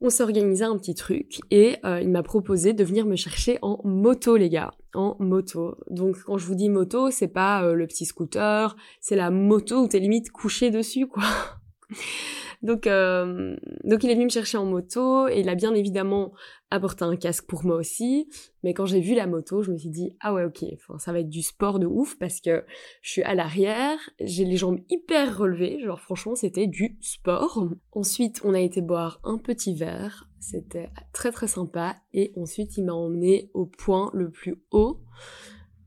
on 0.00 0.10
s'est 0.10 0.22
organisé 0.22 0.64
un 0.64 0.76
petit 0.78 0.94
truc 0.94 1.40
et 1.50 1.76
euh, 1.84 2.00
il 2.00 2.08
m'a 2.10 2.22
proposé 2.22 2.72
de 2.72 2.84
venir 2.84 3.04
me 3.06 3.16
chercher 3.16 3.58
en 3.62 3.80
moto 3.84 4.36
les 4.36 4.48
gars, 4.48 4.70
en 4.94 5.16
moto. 5.18 5.76
Donc 5.90 6.22
quand 6.24 6.38
je 6.38 6.46
vous 6.46 6.54
dis 6.54 6.68
moto, 6.68 7.10
c'est 7.10 7.28
pas 7.28 7.64
euh, 7.64 7.74
le 7.74 7.86
petit 7.86 8.04
scooter, 8.04 8.76
c'est 9.00 9.16
la 9.16 9.30
moto 9.30 9.82
où 9.82 9.88
t'es 9.88 9.98
limite 9.98 10.30
couché 10.30 10.70
dessus 10.70 11.06
quoi. 11.06 11.24
Donc, 12.62 12.86
euh, 12.86 13.56
donc 13.84 14.02
il 14.02 14.10
est 14.10 14.14
venu 14.14 14.24
me 14.24 14.30
chercher 14.30 14.58
en 14.58 14.64
moto 14.64 15.28
et 15.28 15.40
il 15.40 15.48
a 15.48 15.54
bien 15.54 15.74
évidemment 15.74 16.32
apporté 16.70 17.04
un 17.04 17.16
casque 17.16 17.46
pour 17.46 17.64
moi 17.64 17.76
aussi. 17.76 18.28
Mais 18.64 18.74
quand 18.74 18.86
j'ai 18.86 19.00
vu 19.00 19.14
la 19.14 19.26
moto, 19.26 19.62
je 19.62 19.70
me 19.70 19.78
suis 19.78 19.90
dit 19.90 20.16
ah 20.20 20.34
ouais 20.34 20.44
ok, 20.44 20.64
ça 20.98 21.12
va 21.12 21.20
être 21.20 21.28
du 21.28 21.42
sport 21.42 21.78
de 21.78 21.86
ouf 21.86 22.18
parce 22.18 22.40
que 22.40 22.64
je 23.00 23.10
suis 23.10 23.22
à 23.22 23.34
l'arrière, 23.34 23.98
j'ai 24.20 24.44
les 24.44 24.56
jambes 24.56 24.80
hyper 24.90 25.38
relevées, 25.38 25.80
genre 25.84 26.00
franchement 26.00 26.34
c'était 26.34 26.66
du 26.66 26.98
sport. 27.00 27.68
Ensuite 27.92 28.40
on 28.44 28.54
a 28.54 28.60
été 28.60 28.80
boire 28.80 29.20
un 29.22 29.38
petit 29.38 29.74
verre, 29.74 30.28
c'était 30.40 30.90
très 31.12 31.30
très 31.30 31.46
sympa 31.46 31.96
et 32.12 32.32
ensuite 32.36 32.76
il 32.76 32.84
m'a 32.84 32.94
emmené 32.94 33.50
au 33.54 33.66
point 33.66 34.10
le 34.14 34.30
plus 34.30 34.56
haut 34.72 35.00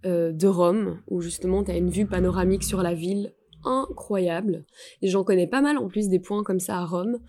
euh, 0.06 0.31
de 0.31 0.47
Rome 0.47 1.01
où 1.07 1.21
justement 1.21 1.63
t'as 1.63 1.77
une 1.77 1.89
vue 1.89 2.07
panoramique 2.07 2.63
sur 2.63 2.81
la 2.81 2.94
ville 2.94 3.33
incroyable. 3.63 4.66
Et 5.02 5.08
j'en 5.08 5.24
connais 5.24 5.48
pas 5.48 5.62
mal 5.62 5.78
en 5.78 5.88
plus 5.88 6.10
des 6.10 6.19
points 6.19 6.44
comme 6.44 6.60
ça 6.60 6.78
à 6.78 6.86
Rome. 6.86 7.19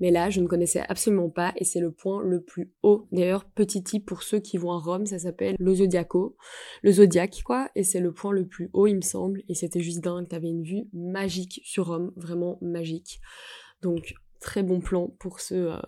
Mais 0.00 0.10
là, 0.10 0.28
je 0.28 0.40
ne 0.40 0.46
connaissais 0.46 0.82
absolument 0.88 1.30
pas 1.30 1.52
et 1.56 1.64
c'est 1.64 1.80
le 1.80 1.92
point 1.92 2.22
le 2.22 2.40
plus 2.40 2.72
haut. 2.82 3.06
D'ailleurs, 3.12 3.44
petit 3.44 3.82
tip 3.82 4.04
pour 4.04 4.22
ceux 4.22 4.40
qui 4.40 4.58
vont 4.58 4.72
à 4.72 4.78
Rome, 4.78 5.06
ça 5.06 5.18
s'appelle 5.18 5.56
le 5.58 5.74
Zodiaco. 5.74 6.36
Le 6.82 6.92
Zodiac, 6.92 7.42
quoi. 7.44 7.70
Et 7.74 7.84
c'est 7.84 8.00
le 8.00 8.12
point 8.12 8.32
le 8.32 8.46
plus 8.46 8.70
haut, 8.72 8.86
il 8.86 8.96
me 8.96 9.02
semble. 9.02 9.42
Et 9.48 9.54
c'était 9.54 9.80
juste 9.80 10.00
dingue. 10.00 10.28
T'avais 10.28 10.48
une 10.48 10.64
vue 10.64 10.88
magique 10.92 11.60
sur 11.64 11.86
Rome. 11.86 12.12
Vraiment 12.16 12.58
magique. 12.60 13.20
Donc, 13.82 14.14
très 14.40 14.62
bon 14.62 14.80
plan 14.80 15.08
pour 15.18 15.40
ceux 15.40 15.72
euh, 15.72 15.78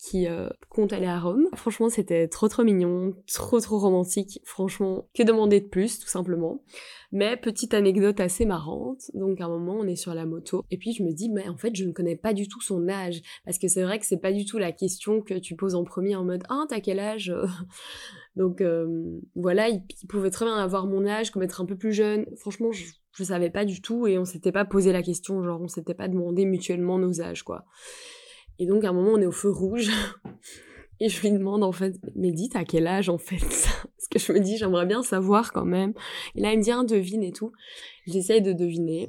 qui 0.00 0.26
euh, 0.26 0.48
compte 0.70 0.94
aller 0.94 1.06
à 1.06 1.20
Rome. 1.20 1.46
Franchement, 1.54 1.90
c'était 1.90 2.26
trop 2.26 2.48
trop 2.48 2.64
mignon, 2.64 3.14
trop 3.32 3.60
trop 3.60 3.78
romantique. 3.78 4.40
Franchement, 4.44 5.06
que 5.14 5.22
demander 5.22 5.60
de 5.60 5.66
plus, 5.66 5.98
tout 5.98 6.08
simplement. 6.08 6.62
Mais 7.12 7.36
petite 7.36 7.74
anecdote 7.74 8.18
assez 8.18 8.46
marrante. 8.46 9.10
Donc 9.12 9.42
à 9.42 9.44
un 9.44 9.48
moment, 9.48 9.76
on 9.78 9.86
est 9.86 9.96
sur 9.96 10.14
la 10.14 10.24
moto 10.24 10.64
et 10.70 10.78
puis 10.78 10.92
je 10.92 11.02
me 11.02 11.12
dis, 11.12 11.28
mais 11.28 11.46
en 11.48 11.56
fait, 11.56 11.76
je 11.76 11.84
ne 11.84 11.92
connais 11.92 12.16
pas 12.16 12.32
du 12.32 12.48
tout 12.48 12.62
son 12.62 12.88
âge 12.88 13.20
parce 13.44 13.58
que 13.58 13.68
c'est 13.68 13.82
vrai 13.82 13.98
que 13.98 14.06
c'est 14.06 14.20
pas 14.20 14.32
du 14.32 14.46
tout 14.46 14.56
la 14.56 14.72
question 14.72 15.20
que 15.20 15.34
tu 15.34 15.54
poses 15.54 15.74
en 15.74 15.84
premier 15.84 16.16
en 16.16 16.24
mode, 16.24 16.44
ah, 16.48 16.64
t'as 16.68 16.80
quel 16.80 16.98
âge? 16.98 17.34
Donc 18.36 18.62
euh, 18.62 19.20
voilà, 19.34 19.68
il, 19.68 19.82
pouvait 20.08 20.30
très 20.30 20.46
bien 20.46 20.56
avoir 20.56 20.86
mon 20.86 21.06
âge, 21.06 21.30
comme 21.30 21.42
être 21.42 21.60
un 21.60 21.66
peu 21.66 21.76
plus 21.76 21.92
jeune. 21.92 22.24
Franchement, 22.36 22.72
je, 22.72 22.86
je 23.12 23.24
savais 23.24 23.50
pas 23.50 23.66
du 23.66 23.82
tout 23.82 24.06
et 24.06 24.18
on 24.18 24.24
s'était 24.24 24.52
pas 24.52 24.64
posé 24.64 24.92
la 24.92 25.02
question, 25.02 25.42
genre 25.42 25.60
on 25.60 25.68
s'était 25.68 25.94
pas 25.94 26.08
demandé 26.08 26.46
mutuellement 26.46 26.98
nos 26.98 27.20
âges, 27.20 27.42
quoi. 27.42 27.66
Et 28.60 28.66
donc, 28.66 28.84
à 28.84 28.90
un 28.90 28.92
moment, 28.92 29.12
on 29.14 29.20
est 29.20 29.26
au 29.26 29.32
feu 29.32 29.50
rouge. 29.50 29.90
Et 31.00 31.08
je 31.08 31.18
lui 31.22 31.32
demande, 31.32 31.64
en 31.64 31.72
fait, 31.72 31.94
mais 32.14 32.30
dites 32.30 32.56
à 32.56 32.64
quel 32.64 32.86
âge, 32.86 33.08
en 33.08 33.16
fait 33.16 33.38
Parce 33.38 34.08
que 34.10 34.18
je 34.18 34.32
me 34.32 34.38
dis, 34.38 34.58
j'aimerais 34.58 34.84
bien 34.84 35.02
savoir 35.02 35.50
quand 35.50 35.64
même. 35.64 35.94
Et 36.34 36.42
là, 36.42 36.52
il 36.52 36.58
me 36.58 36.62
dit, 36.62 36.92
devine 36.92 37.22
et 37.22 37.32
tout. 37.32 37.52
J'essaye 38.06 38.42
de 38.42 38.52
deviner. 38.52 39.08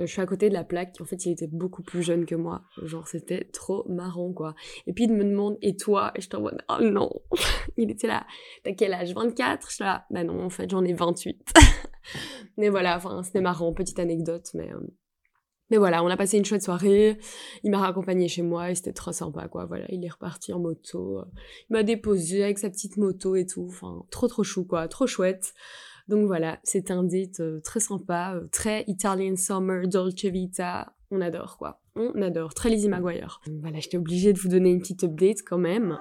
Euh, 0.00 0.06
je 0.06 0.12
suis 0.12 0.20
à 0.20 0.26
côté 0.26 0.48
de 0.48 0.54
la 0.54 0.64
plaque. 0.64 0.96
En 1.00 1.04
fait, 1.04 1.24
il 1.24 1.30
était 1.30 1.46
beaucoup 1.46 1.84
plus 1.84 2.02
jeune 2.02 2.26
que 2.26 2.34
moi. 2.34 2.62
Genre, 2.82 3.06
c'était 3.06 3.44
trop 3.52 3.88
marrant, 3.88 4.32
quoi. 4.32 4.56
Et 4.88 4.92
puis, 4.92 5.04
il 5.04 5.12
me 5.12 5.22
demande, 5.22 5.56
et 5.62 5.76
toi 5.76 6.10
Et 6.16 6.20
je 6.20 6.28
t'envoie, 6.28 6.54
oh 6.68 6.82
non 6.82 7.12
Il 7.76 7.92
était 7.92 8.08
là, 8.08 8.26
t'as 8.64 8.72
quel 8.72 8.92
âge? 8.92 9.14
24 9.14 9.68
Je 9.68 9.74
suis 9.76 9.84
là, 9.84 10.06
bah 10.10 10.24
non, 10.24 10.42
en 10.42 10.50
fait, 10.50 10.68
j'en 10.68 10.84
ai 10.84 10.94
28. 10.94 11.54
mais 12.56 12.70
voilà, 12.70 12.96
enfin, 12.96 13.22
c'était 13.22 13.40
marrant, 13.40 13.72
petite 13.72 14.00
anecdote, 14.00 14.48
mais... 14.54 14.68
Euh, 14.72 14.80
mais 15.70 15.76
voilà, 15.76 16.04
on 16.04 16.08
a 16.08 16.16
passé 16.16 16.36
une 16.36 16.44
chouette 16.44 16.62
soirée. 16.62 17.18
Il 17.62 17.70
m'a 17.70 17.78
raccompagné 17.78 18.28
chez 18.28 18.42
moi 18.42 18.70
et 18.70 18.74
c'était 18.74 18.92
trop 18.92 19.12
sympa, 19.12 19.48
quoi. 19.48 19.64
Voilà, 19.64 19.86
il 19.88 20.04
est 20.04 20.10
reparti 20.10 20.52
en 20.52 20.58
moto. 20.58 21.22
Il 21.70 21.72
m'a 21.72 21.82
déposé 21.82 22.44
avec 22.44 22.58
sa 22.58 22.70
petite 22.70 22.96
moto 22.96 23.34
et 23.36 23.46
tout. 23.46 23.66
Enfin, 23.68 24.04
trop 24.10 24.28
trop 24.28 24.44
chou, 24.44 24.64
quoi. 24.64 24.86
Trop 24.88 25.06
chouette. 25.06 25.54
Donc 26.06 26.26
voilà, 26.26 26.58
c'était 26.64 26.92
un 26.92 27.02
date 27.02 27.40
euh, 27.40 27.60
très 27.60 27.80
sympa, 27.80 28.34
euh, 28.34 28.46
très 28.52 28.84
Italian 28.88 29.36
Summer, 29.36 29.88
Dolce 29.88 30.24
Vita. 30.26 30.92
On 31.10 31.22
adore, 31.22 31.56
quoi. 31.56 31.80
On 31.96 32.20
adore. 32.20 32.52
Très 32.52 32.68
Lizzie 32.68 32.88
McGuire. 32.88 33.40
Voilà, 33.62 33.78
j'étais 33.78 33.96
obligée 33.96 34.32
de 34.32 34.38
vous 34.38 34.48
donner 34.48 34.70
une 34.70 34.80
petite 34.80 35.04
update 35.04 35.38
quand 35.46 35.58
même. 35.58 35.98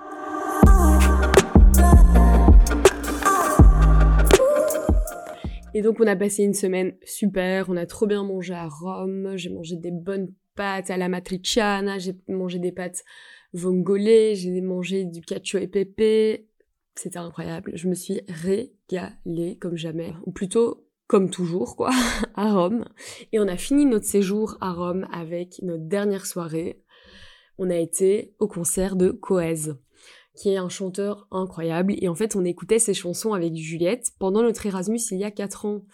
Et 5.73 5.81
donc 5.81 5.99
on 5.99 6.07
a 6.07 6.15
passé 6.15 6.43
une 6.43 6.53
semaine 6.53 6.95
super, 7.03 7.69
on 7.69 7.77
a 7.77 7.85
trop 7.85 8.05
bien 8.05 8.23
mangé 8.23 8.53
à 8.53 8.67
Rome, 8.67 9.33
j'ai 9.35 9.49
mangé 9.49 9.75
des 9.75 9.91
bonnes 9.91 10.31
pâtes 10.55 10.91
à 10.91 10.97
la 10.97 11.09
matriciana, 11.09 11.97
j'ai 11.97 12.15
mangé 12.27 12.59
des 12.59 12.71
pâtes 12.71 13.03
vongolais, 13.53 14.35
j'ai 14.35 14.61
mangé 14.61 15.05
du 15.05 15.21
cacio 15.21 15.59
et 15.59 15.67
pépé. 15.67 16.47
C'était 16.95 17.17
incroyable. 17.17 17.71
Je 17.73 17.87
me 17.87 17.95
suis 17.95 18.21
régalée 18.27 19.57
comme 19.59 19.77
jamais. 19.77 20.13
Ou 20.25 20.31
plutôt 20.31 20.87
comme 21.07 21.29
toujours, 21.29 21.75
quoi, 21.75 21.89
à 22.35 22.53
Rome. 22.53 22.85
Et 23.31 23.39
on 23.39 23.47
a 23.47 23.57
fini 23.57 23.85
notre 23.85 24.05
séjour 24.05 24.57
à 24.61 24.71
Rome 24.71 25.07
avec 25.11 25.59
notre 25.63 25.83
dernière 25.83 26.25
soirée. 26.25 26.81
On 27.57 27.69
a 27.69 27.77
été 27.77 28.35
au 28.39 28.47
concert 28.47 28.95
de 28.95 29.09
Coez 29.09 29.73
qui 30.35 30.49
est 30.49 30.57
un 30.57 30.69
chanteur 30.69 31.27
incroyable. 31.31 31.93
Et 31.97 32.07
en 32.07 32.15
fait, 32.15 32.35
on 32.35 32.43
écoutait 32.43 32.79
ses 32.79 32.93
chansons 32.93 33.33
avec 33.33 33.55
Juliette 33.55 34.11
pendant 34.19 34.41
notre 34.41 34.65
Erasmus 34.65 34.99
il 35.11 35.19
y 35.19 35.23
a 35.23 35.31
4 35.31 35.65
ans. 35.65 35.85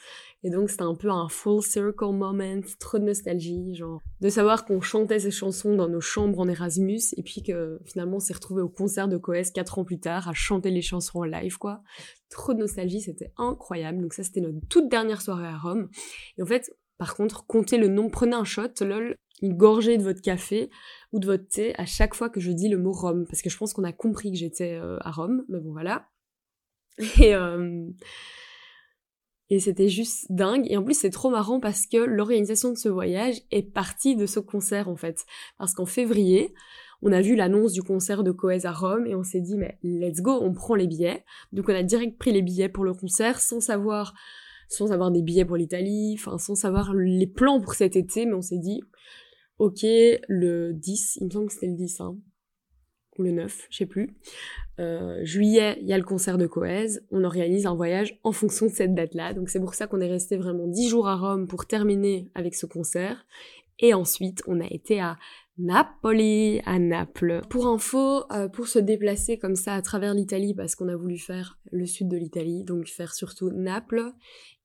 Et 0.43 0.49
donc, 0.49 0.69
c'était 0.69 0.83
un 0.83 0.95
peu 0.95 1.09
un 1.09 1.27
full 1.27 1.61
circle 1.61 2.13
moment, 2.13 2.61
trop 2.79 2.97
de 2.97 3.03
nostalgie, 3.03 3.75
genre, 3.75 3.99
de 4.21 4.29
savoir 4.29 4.63
qu'on 4.63 4.79
chantait 4.79 5.19
ces 5.19 5.31
chansons 5.31 5.75
dans 5.75 5.89
nos 5.89 5.99
chambres 5.99 6.39
en 6.39 6.47
Erasmus, 6.47 7.01
et 7.17 7.23
puis 7.23 7.43
que 7.43 7.81
finalement, 7.83 8.17
on 8.17 8.19
s'est 8.21 8.33
retrouvé 8.33 8.61
au 8.61 8.69
concert 8.69 9.09
de 9.09 9.17
Coes 9.17 9.51
4 9.53 9.79
ans 9.79 9.83
plus 9.83 9.99
tard 9.99 10.29
à 10.29 10.33
chanter 10.33 10.71
les 10.71 10.81
chansons 10.81 11.19
en 11.19 11.23
live, 11.25 11.57
quoi. 11.57 11.81
Trop 12.29 12.53
de 12.53 12.59
nostalgie, 12.59 13.01
c'était 13.01 13.33
incroyable. 13.35 14.01
Donc 14.01 14.13
ça, 14.13 14.23
c'était 14.23 14.39
notre 14.39 14.65
toute 14.69 14.87
dernière 14.87 15.21
soirée 15.21 15.47
à 15.47 15.57
Rome. 15.57 15.89
Et 16.37 16.43
en 16.43 16.45
fait, 16.45 16.71
par 16.99 17.15
contre, 17.15 17.47
comptez 17.47 17.77
le 17.77 17.87
nom, 17.87 18.09
prenez 18.09 18.35
un 18.35 18.43
shot, 18.43 18.67
lol, 18.81 19.15
une 19.41 19.55
gorgée 19.55 19.97
de 19.97 20.03
votre 20.03 20.21
café 20.21 20.69
ou 21.13 21.19
de 21.19 21.25
votre 21.25 21.47
thé 21.47 21.73
à 21.79 21.85
chaque 21.85 22.13
fois 22.13 22.29
que 22.29 22.41
je 22.41 22.51
dis 22.51 22.67
le 22.67 22.77
mot 22.77 22.91
Rome, 22.91 23.25
parce 23.25 23.41
que 23.41 23.49
je 23.49 23.57
pense 23.57 23.73
qu'on 23.73 23.85
a 23.85 23.93
compris 23.93 24.31
que 24.31 24.37
j'étais 24.37 24.75
euh, 24.75 24.97
à 24.99 25.11
Rome, 25.11 25.45
mais 25.47 25.59
bon 25.59 25.71
voilà. 25.71 26.09
Et, 27.21 27.33
euh, 27.33 27.87
et 29.49 29.61
c'était 29.61 29.87
juste 29.87 30.25
dingue. 30.29 30.65
Et 30.69 30.75
en 30.75 30.83
plus, 30.83 30.93
c'est 30.93 31.09
trop 31.09 31.29
marrant 31.29 31.61
parce 31.61 31.87
que 31.87 31.97
l'organisation 31.97 32.71
de 32.71 32.77
ce 32.77 32.89
voyage 32.89 33.41
est 33.51 33.63
partie 33.63 34.17
de 34.17 34.25
ce 34.25 34.41
concert 34.41 34.89
en 34.89 34.97
fait. 34.97 35.25
Parce 35.57 35.73
qu'en 35.73 35.85
février, 35.85 36.53
on 37.01 37.13
a 37.13 37.21
vu 37.21 37.35
l'annonce 37.35 37.71
du 37.71 37.81
concert 37.81 38.23
de 38.23 38.31
Coez 38.31 38.65
à 38.65 38.73
Rome 38.73 39.07
et 39.07 39.15
on 39.15 39.23
s'est 39.23 39.39
dit, 39.39 39.57
mais 39.57 39.79
let's 39.81 40.21
go, 40.21 40.37
on 40.41 40.53
prend 40.53 40.75
les 40.75 40.85
billets. 40.85 41.23
Donc 41.53 41.69
on 41.69 41.73
a 41.73 41.81
direct 41.81 42.19
pris 42.19 42.33
les 42.33 42.41
billets 42.41 42.69
pour 42.69 42.83
le 42.83 42.93
concert 42.93 43.39
sans 43.39 43.61
savoir 43.61 44.13
sans 44.69 44.91
avoir 44.91 45.11
des 45.11 45.21
billets 45.21 45.45
pour 45.45 45.57
l'Italie, 45.57 46.15
enfin 46.17 46.37
sans 46.37 46.55
savoir 46.55 46.93
les 46.93 47.27
plans 47.27 47.59
pour 47.59 47.73
cet 47.73 47.95
été, 47.95 48.25
mais 48.25 48.33
on 48.33 48.41
s'est 48.41 48.59
dit, 48.59 48.81
ok, 49.57 49.81
le 49.81 50.71
10, 50.73 51.17
il 51.19 51.25
me 51.25 51.31
semble 51.31 51.47
que 51.47 51.53
c'était 51.53 51.67
le 51.67 51.75
10, 51.75 52.01
hein, 52.01 52.17
ou 53.17 53.23
le 53.23 53.31
9, 53.31 53.67
je 53.71 53.77
sais 53.77 53.85
plus. 53.87 54.15
Euh, 54.79 55.19
juillet, 55.25 55.77
il 55.81 55.87
y 55.87 55.93
a 55.93 55.97
le 55.97 56.03
concert 56.03 56.37
de 56.37 56.45
Coez, 56.45 56.99
on 57.11 57.23
organise 57.23 57.65
un 57.65 57.75
voyage 57.75 58.19
en 58.23 58.31
fonction 58.31 58.67
de 58.67 58.71
cette 58.71 58.93
date-là, 58.93 59.33
donc 59.33 59.49
c'est 59.49 59.59
pour 59.59 59.73
ça 59.73 59.87
qu'on 59.87 60.01
est 60.01 60.07
resté 60.07 60.37
vraiment 60.37 60.67
10 60.67 60.87
jours 60.87 61.07
à 61.07 61.17
Rome 61.17 61.47
pour 61.47 61.65
terminer 61.65 62.29
avec 62.35 62.53
ce 62.53 62.67
concert. 62.67 63.25
Et 63.79 63.93
ensuite, 63.93 64.43
on 64.47 64.59
a 64.59 64.67
été 64.67 64.99
à 64.99 65.17
Napoli, 65.57 66.61
à 66.65 66.79
Naples. 66.79 67.41
Pour 67.49 67.67
info, 67.67 68.23
euh, 68.31 68.47
pour 68.47 68.67
se 68.67 68.79
déplacer 68.79 69.37
comme 69.37 69.55
ça 69.55 69.75
à 69.75 69.81
travers 69.81 70.13
l'Italie, 70.13 70.53
parce 70.53 70.75
qu'on 70.75 70.87
a 70.87 70.95
voulu 70.95 71.17
faire 71.17 71.59
le 71.71 71.85
sud 71.85 72.07
de 72.07 72.15
l'Italie, 72.15 72.63
donc 72.63 72.87
faire 72.87 73.13
surtout 73.13 73.51
Naples 73.51 74.13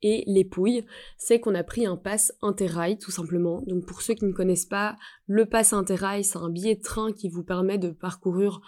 et 0.03 0.23
les 0.27 0.45
Pouilles, 0.45 0.85
c'est 1.19 1.41
qu'on 1.41 1.55
a 1.55 1.65
pris 1.65 1.85
un 1.87 1.97
pass 1.97 2.33
Interrail 2.43 2.99
tout 2.99 3.11
simplement. 3.11 3.63
Donc 3.67 3.87
pour 3.87 4.03
ceux 4.03 4.15
qui 4.15 4.25
ne 4.25 4.33
connaissent 4.33 4.67
pas, 4.67 4.97
le 5.27 5.47
pass 5.47 5.73
Interrail, 5.73 6.23
c'est 6.23 6.39
un 6.39 6.51
billet 6.51 6.77
de 6.77 6.83
train 6.83 7.13
qui 7.13 7.29
vous 7.29 7.43
permet 7.43 7.79
de 7.79 7.91
parcourir 7.91 8.61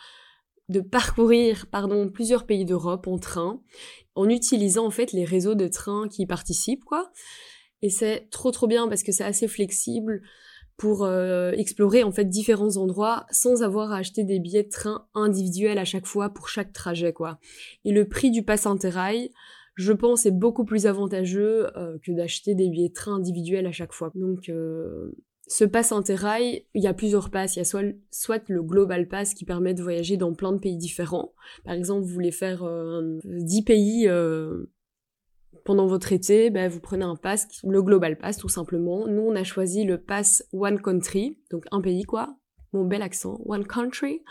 de 0.68 0.80
parcourir 0.80 1.66
pardon, 1.70 2.08
plusieurs 2.08 2.44
pays 2.44 2.64
d'Europe 2.64 3.06
en 3.06 3.18
train 3.18 3.60
en 4.16 4.28
utilisant 4.28 4.84
en 4.84 4.90
fait 4.90 5.12
les 5.12 5.24
réseaux 5.24 5.54
de 5.54 5.68
trains 5.68 6.08
qui 6.08 6.22
y 6.22 6.26
participent 6.26 6.84
quoi. 6.84 7.12
Et 7.86 7.90
c'est 7.90 8.26
trop 8.30 8.50
trop 8.50 8.66
bien 8.66 8.88
parce 8.88 9.04
que 9.04 9.12
c'est 9.12 9.22
assez 9.22 9.46
flexible 9.46 10.20
pour 10.76 11.04
euh, 11.04 11.52
explorer 11.52 12.02
en 12.02 12.10
fait 12.10 12.24
différents 12.24 12.78
endroits 12.78 13.26
sans 13.30 13.62
avoir 13.62 13.92
à 13.92 13.98
acheter 13.98 14.24
des 14.24 14.40
billets 14.40 14.64
de 14.64 14.68
train 14.68 15.06
individuels 15.14 15.78
à 15.78 15.84
chaque 15.84 16.04
fois 16.04 16.30
pour 16.30 16.48
chaque 16.48 16.72
trajet 16.72 17.12
quoi. 17.12 17.38
Et 17.84 17.92
le 17.92 18.08
prix 18.08 18.32
du 18.32 18.42
pass 18.42 18.66
Interrail, 18.66 19.30
je 19.76 19.92
pense, 19.92 20.26
est 20.26 20.32
beaucoup 20.32 20.64
plus 20.64 20.86
avantageux 20.86 21.68
euh, 21.76 21.96
que 22.02 22.10
d'acheter 22.10 22.56
des 22.56 22.68
billets 22.70 22.88
de 22.88 22.94
train 22.94 23.14
individuels 23.14 23.68
à 23.68 23.72
chaque 23.72 23.92
fois. 23.92 24.10
Donc 24.16 24.48
euh, 24.48 25.12
ce 25.46 25.64
pass 25.64 25.92
Interrail, 25.92 26.66
il 26.74 26.82
y 26.82 26.88
a 26.88 26.92
plusieurs 26.92 27.30
passes. 27.30 27.54
Il 27.54 27.60
y 27.60 27.62
a 27.62 27.64
soit, 27.64 27.84
soit 28.10 28.48
le 28.48 28.64
Global 28.64 29.06
Pass 29.06 29.32
qui 29.32 29.44
permet 29.44 29.74
de 29.74 29.82
voyager 29.84 30.16
dans 30.16 30.34
plein 30.34 30.50
de 30.50 30.58
pays 30.58 30.76
différents. 30.76 31.34
Par 31.64 31.74
exemple, 31.74 32.02
vous 32.02 32.12
voulez 32.12 32.32
faire 32.32 32.68
10 33.24 33.62
pays 33.62 34.08
pendant 35.66 35.86
votre 35.86 36.12
été, 36.12 36.48
ben, 36.48 36.70
vous 36.70 36.80
prenez 36.80 37.04
un 37.04 37.16
pass, 37.16 37.48
le 37.64 37.82
Global 37.82 38.16
Pass 38.16 38.38
tout 38.38 38.48
simplement. 38.48 39.06
Nous, 39.06 39.20
on 39.20 39.34
a 39.34 39.44
choisi 39.44 39.84
le 39.84 40.00
pass 40.00 40.48
One 40.52 40.80
Country, 40.80 41.38
donc 41.50 41.64
un 41.72 41.82
pays 41.82 42.04
quoi. 42.04 42.36
Mon 42.72 42.84
bel 42.84 43.02
accent, 43.02 43.40
One 43.44 43.66
Country. 43.66 44.22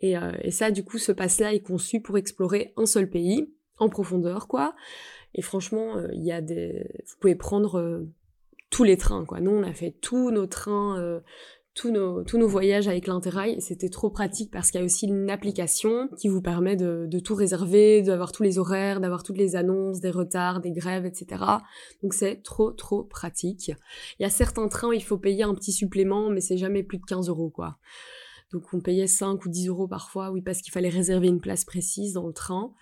Et, 0.00 0.16
euh, 0.16 0.32
et 0.42 0.50
ça, 0.50 0.70
du 0.70 0.84
coup, 0.84 0.98
ce 0.98 1.12
pass-là 1.12 1.52
est 1.52 1.60
conçu 1.60 2.00
pour 2.00 2.18
explorer 2.18 2.72
un 2.76 2.86
seul 2.86 3.10
pays 3.10 3.52
en 3.78 3.88
profondeur, 3.88 4.48
quoi. 4.48 4.74
Et 5.34 5.42
franchement, 5.42 5.96
euh, 5.96 6.08
il 6.12 6.24
y 6.24 6.32
a 6.32 6.40
des, 6.40 6.88
vous 7.06 7.16
pouvez 7.20 7.34
prendre 7.34 7.78
euh, 7.78 8.08
tous 8.70 8.84
les 8.84 8.96
trains, 8.96 9.24
quoi. 9.24 9.40
Nous, 9.40 9.50
on 9.50 9.62
a 9.62 9.72
fait 9.72 9.96
tous 10.00 10.30
nos 10.30 10.46
trains 10.46 11.20
tous 11.78 11.92
nos, 11.92 12.24
tous 12.24 12.38
nos 12.38 12.48
voyages 12.48 12.88
avec 12.88 13.06
l'Interrail. 13.06 13.60
C'était 13.60 13.88
trop 13.88 14.10
pratique 14.10 14.50
parce 14.50 14.72
qu'il 14.72 14.80
y 14.80 14.82
a 14.82 14.84
aussi 14.84 15.06
une 15.06 15.30
application 15.30 16.08
qui 16.18 16.26
vous 16.26 16.42
permet 16.42 16.74
de, 16.74 17.06
de 17.08 17.18
tout 17.20 17.36
réserver, 17.36 18.02
d'avoir 18.02 18.32
tous 18.32 18.42
les 18.42 18.58
horaires, 18.58 19.00
d'avoir 19.00 19.22
toutes 19.22 19.38
les 19.38 19.54
annonces, 19.54 20.00
des 20.00 20.10
retards, 20.10 20.60
des 20.60 20.72
grèves, 20.72 21.06
etc. 21.06 21.40
Donc 22.02 22.14
c'est 22.14 22.42
trop, 22.42 22.72
trop 22.72 23.04
pratique. 23.04 23.68
Il 24.18 24.24
y 24.24 24.26
a 24.26 24.30
certains 24.30 24.66
trains 24.66 24.88
où 24.88 24.92
il 24.92 25.04
faut 25.04 25.18
payer 25.18 25.44
un 25.44 25.54
petit 25.54 25.70
supplément, 25.70 26.30
mais 26.30 26.40
c'est 26.40 26.58
jamais 26.58 26.82
plus 26.82 26.98
de 26.98 27.04
15 27.04 27.28
euros, 27.28 27.50
quoi. 27.50 27.78
Donc 28.52 28.64
on 28.72 28.80
payait 28.80 29.06
5 29.06 29.44
ou 29.44 29.48
10 29.48 29.68
euros 29.68 29.86
parfois, 29.86 30.32
oui, 30.32 30.42
parce 30.42 30.62
qu'il 30.62 30.72
fallait 30.72 30.88
réserver 30.88 31.28
une 31.28 31.40
place 31.40 31.64
précise 31.64 32.14
dans 32.14 32.26
le 32.26 32.32
train. 32.32 32.72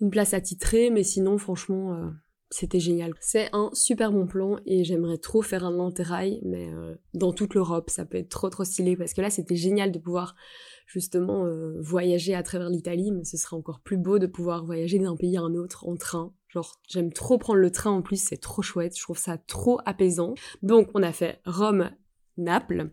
Une 0.00 0.10
place 0.10 0.34
attitrée, 0.34 0.90
mais 0.90 1.02
sinon, 1.02 1.38
franchement, 1.38 1.94
euh, 1.94 2.10
c'était 2.52 2.80
génial. 2.80 3.14
C'est 3.20 3.48
un 3.52 3.70
super 3.72 4.12
bon 4.12 4.26
plan 4.26 4.58
et 4.66 4.84
j'aimerais 4.84 5.18
trop 5.18 5.42
faire 5.42 5.64
un 5.64 5.78
interrail, 5.80 6.40
mais 6.44 6.68
euh, 6.72 6.94
dans 7.14 7.32
toute 7.32 7.54
l'Europe, 7.54 7.90
ça 7.90 8.04
peut 8.04 8.18
être 8.18 8.28
trop 8.28 8.50
trop 8.50 8.64
stylé 8.64 8.96
parce 8.96 9.14
que 9.14 9.20
là 9.20 9.30
c'était 9.30 9.56
génial 9.56 9.90
de 9.90 9.98
pouvoir 9.98 10.36
justement 10.86 11.46
euh, 11.46 11.80
voyager 11.80 12.34
à 12.34 12.42
travers 12.42 12.68
l'Italie, 12.68 13.10
mais 13.10 13.24
ce 13.24 13.36
serait 13.36 13.56
encore 13.56 13.80
plus 13.80 13.96
beau 13.96 14.18
de 14.18 14.26
pouvoir 14.26 14.64
voyager 14.64 14.98
d'un 14.98 15.16
pays 15.16 15.36
à 15.36 15.42
un 15.42 15.54
autre 15.54 15.88
en 15.88 15.96
train. 15.96 16.34
Genre 16.48 16.78
j'aime 16.88 17.12
trop 17.12 17.38
prendre 17.38 17.60
le 17.60 17.70
train 17.70 17.90
en 17.90 18.02
plus, 18.02 18.22
c'est 18.22 18.36
trop 18.36 18.62
chouette, 18.62 18.96
je 18.96 19.02
trouve 19.02 19.18
ça 19.18 19.38
trop 19.38 19.78
apaisant. 19.86 20.34
Donc 20.62 20.90
on 20.94 21.02
a 21.02 21.12
fait 21.12 21.40
Rome, 21.46 21.90
Naples. 22.36 22.90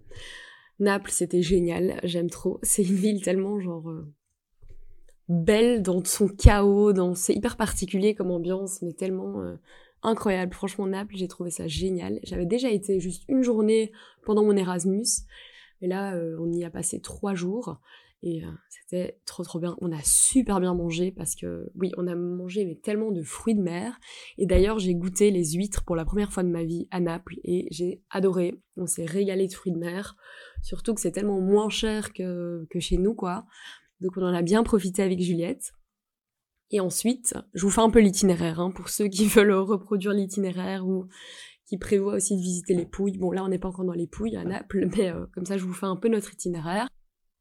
Naples 0.79 1.11
c'était 1.11 1.41
génial, 1.41 1.99
j'aime 2.03 2.29
trop. 2.29 2.59
C'est 2.63 2.83
une 2.83 2.95
ville 2.95 3.21
tellement 3.21 3.59
genre 3.59 3.89
euh, 3.89 4.13
belle 5.29 5.81
dans 5.83 6.03
son 6.03 6.27
chaos, 6.27 6.91
dans 6.91 7.15
c'est 7.15 7.33
hyper 7.33 7.55
particulier 7.55 8.15
comme 8.15 8.31
ambiance, 8.31 8.81
mais 8.81 8.93
tellement 8.93 9.41
euh, 9.41 9.55
incroyable. 10.01 10.53
Franchement, 10.53 10.88
Naples, 10.88 11.15
j'ai 11.15 11.27
trouvé 11.27 11.51
ça 11.51 11.67
génial. 11.67 12.19
J'avais 12.24 12.48
déjà 12.48 12.69
été 12.69 13.00
juste 13.00 13.24
une 13.29 13.43
journée 13.43 13.91
pendant 14.25 14.43
mon 14.43 14.57
Erasmus, 14.57 15.05
mais 15.81 15.88
là, 15.88 16.15
euh, 16.15 16.36
on 16.39 16.51
y 16.51 16.65
a 16.65 16.69
passé 16.69 17.00
trois 17.00 17.36
jours. 17.36 17.79
Et 18.21 18.43
euh, 18.43 18.50
c'était 18.69 19.17
trop 19.25 19.43
trop 19.43 19.59
bien. 19.59 19.77
On 19.79 19.93
a 19.93 20.01
super 20.03 20.59
bien 20.59 20.74
mangé 20.74 21.12
parce 21.12 21.36
que 21.36 21.71
oui, 21.75 21.93
on 21.95 22.05
a 22.05 22.15
mangé 22.15 22.65
mais 22.65 22.75
tellement 22.75 23.12
de 23.12 23.24
fruits 23.24 23.55
de 23.55 23.62
mer. 23.62 23.98
Et 24.38 24.45
d'ailleurs, 24.45 24.77
j'ai 24.77 24.93
goûté 24.93 25.31
les 25.31 25.53
huîtres 25.53 25.86
pour 25.86 25.95
la 25.95 26.03
première 26.03 26.33
fois 26.33 26.43
de 26.43 26.50
ma 26.50 26.63
vie 26.63 26.88
à 26.91 27.00
Naples 27.00 27.36
et 27.45 27.67
j'ai 27.71 28.01
adoré. 28.09 28.59
On 28.75 28.88
s'est 28.88 29.05
régalé 29.05 29.48
de 29.48 29.53
fruits 29.53 29.71
de 29.71 29.77
mer. 29.77 30.17
Surtout 30.62 30.93
que 30.93 31.00
c'est 31.00 31.12
tellement 31.12 31.39
moins 31.39 31.69
cher 31.69 32.12
que, 32.12 32.67
que 32.69 32.81
chez 32.81 32.98
nous, 32.98 33.13
quoi. 33.13 33.45
Donc 34.01 34.18
on 34.18 34.24
en 34.24 34.34
a 34.34 34.41
bien 34.41 34.63
profité 34.63 35.03
avec 35.03 35.20
Juliette. 35.20 35.72
Et 36.72 36.79
ensuite, 36.79 37.36
je 37.53 37.63
vous 37.63 37.72
fais 37.72 37.82
un 37.82 37.89
peu 37.89 38.00
l'itinéraire, 38.00 38.60
hein, 38.60 38.72
pour 38.72 38.89
ceux 38.89 39.08
qui 39.08 39.25
veulent 39.27 39.53
reproduire 39.53 40.13
l'itinéraire 40.13 40.88
ou 40.88 41.08
qui 41.65 41.77
prévoient 41.77 42.15
aussi 42.15 42.36
de 42.36 42.41
visiter 42.41 42.74
les 42.74 42.86
Pouilles. 42.86 43.18
Bon, 43.18 43.32
là, 43.32 43.44
on 43.44 43.48
n'est 43.48 43.60
pas 43.60 43.68
encore 43.68 43.86
dans 43.86 43.94
les 43.94 44.08
Pouilles, 44.08 44.38
à 44.38 44.44
Naples, 44.44 44.89
mais 44.98 45.12
euh, 45.12 45.25
comme 45.34 45.46
ça, 45.46 45.58
je 45.58 45.65
vous 45.65 45.74
fais 45.74 45.86
un 45.86 45.96
peu 45.96 46.10
notre 46.10 46.34
itinéraire. 46.34 46.88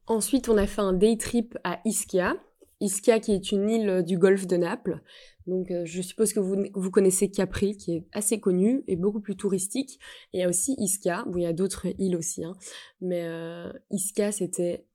Ensuite, 0.07 0.49
on 0.49 0.57
a 0.57 0.67
fait 0.67 0.83
un 0.83 0.93
day 0.93 1.17
trip 1.17 1.57
à 1.65 1.81
Ischia. 1.85 2.37
Ischia, 2.81 3.21
qui 3.21 3.33
est 3.33 3.53
une 3.53 3.69
île 3.69 4.03
du 4.07 4.19
golfe 4.19 4.47
de 4.47 4.57
Naples. 4.57 5.03
Donc, 5.47 5.71
euh, 5.71 5.83
je 5.87 6.03
suppose 6.03 6.35
que 6.35 6.41
vous, 6.41 6.57
vous 6.75 6.91
connaissez 6.91 7.31
Capri, 7.31 7.77
qui 7.77 7.97
est 7.97 8.07
assez 8.13 8.39
connu 8.39 8.85
et 8.87 8.97
beaucoup 8.97 9.21
plus 9.21 9.35
touristique. 9.35 9.99
Et 10.33 10.39
il 10.39 10.41
y 10.41 10.45
a 10.45 10.49
aussi 10.49 10.75
Ischia. 10.79 11.25
Bon, 11.27 11.39
il 11.39 11.45
y 11.45 11.47
a 11.47 11.55
d'autres 11.55 11.87
îles 11.99 12.17
aussi, 12.17 12.45
hein. 12.45 12.55
mais 13.01 13.25
euh, 13.25 13.73
Ischia, 13.91 14.31
c'était 14.31 14.87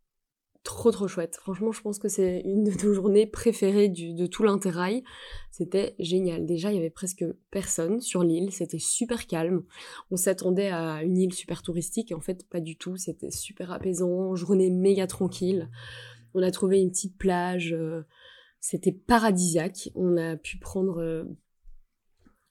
trop 0.64 0.92
trop 0.92 1.08
chouette. 1.08 1.38
Franchement, 1.42 1.72
je 1.72 1.82
pense 1.82 2.00
que 2.00 2.08
c'est 2.08 2.42
une 2.46 2.64
de 2.64 2.72
nos 2.86 2.94
journées 2.94 3.28
préférées 3.28 3.90
de 3.90 4.26
tout 4.26 4.44
l'interrail. 4.44 5.04
C'était 5.52 5.96
génial. 6.00 6.46
Déjà, 6.46 6.72
il 6.72 6.76
y 6.76 6.80
avait 6.80 6.90
presque 6.90 7.26
personne 7.52 8.00
sur 8.00 8.24
l'île. 8.24 8.52
C'était 8.52 8.80
super 8.80 9.28
calme. 9.28 9.64
On 10.10 10.16
s'attendait 10.16 10.70
à 10.70 11.04
une 11.04 11.18
île 11.18 11.34
super 11.34 11.62
touristique 11.62 12.12
et 12.12 12.16
en 12.16 12.22
fait, 12.22 12.48
pas 12.50 12.62
du 12.62 12.78
tout. 12.78 12.96
C'était 12.96 13.32
super 13.32 13.72
apaisant. 13.72 14.36
Journée 14.36 14.70
méga 14.70 15.06
tranquille. 15.06 15.70
On 16.34 16.42
a 16.42 16.52
trouvé 16.52 16.80
une 16.82 16.92
petite 16.92 17.18
plage. 17.18 17.74
Euh, 17.74 18.04
c'était 18.60 18.94
paradisiaque. 18.94 19.90
On 19.96 20.18
a 20.18 20.38
pu 20.38 20.58
prendre 20.58 21.02
euh, 21.02 21.26